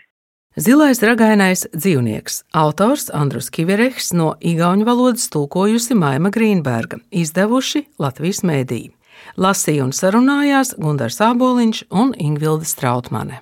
Zilais 0.59 0.99
ragainais 0.99 1.63
dzīvnieks. 1.71 2.41
Autors 2.51 3.07
Andrus 3.15 3.47
Kiverehs 3.49 4.11
no 4.11 4.33
igauņu 4.43 4.83
valodas 4.83 5.29
tulkojusi 5.31 5.95
Maima 5.95 6.27
Grīnberga, 6.27 6.99
izdevuši 7.11 7.85
Latvijas 7.99 8.43
mēdī. 8.43 8.89
Lasīja 9.39 9.85
un 9.85 9.95
sarunājās 9.95 10.75
Gundars 10.75 11.21
Āboliņš 11.23 11.85
un 11.91 12.11
Ingvilda 12.19 12.67
Strautmane. 12.67 13.39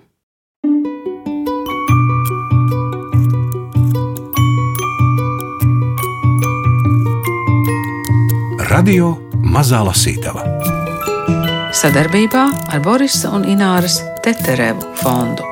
Radio 8.69 9.15
Mazā 9.41 9.81
Lasītava 9.81 10.45
sadarbībā 11.79 12.43
ar 12.73 12.81
Borisa 12.83 13.31
un 13.33 13.45
Ināras 13.49 14.01
Teterevu 14.25 14.93
fondu. 14.99 15.45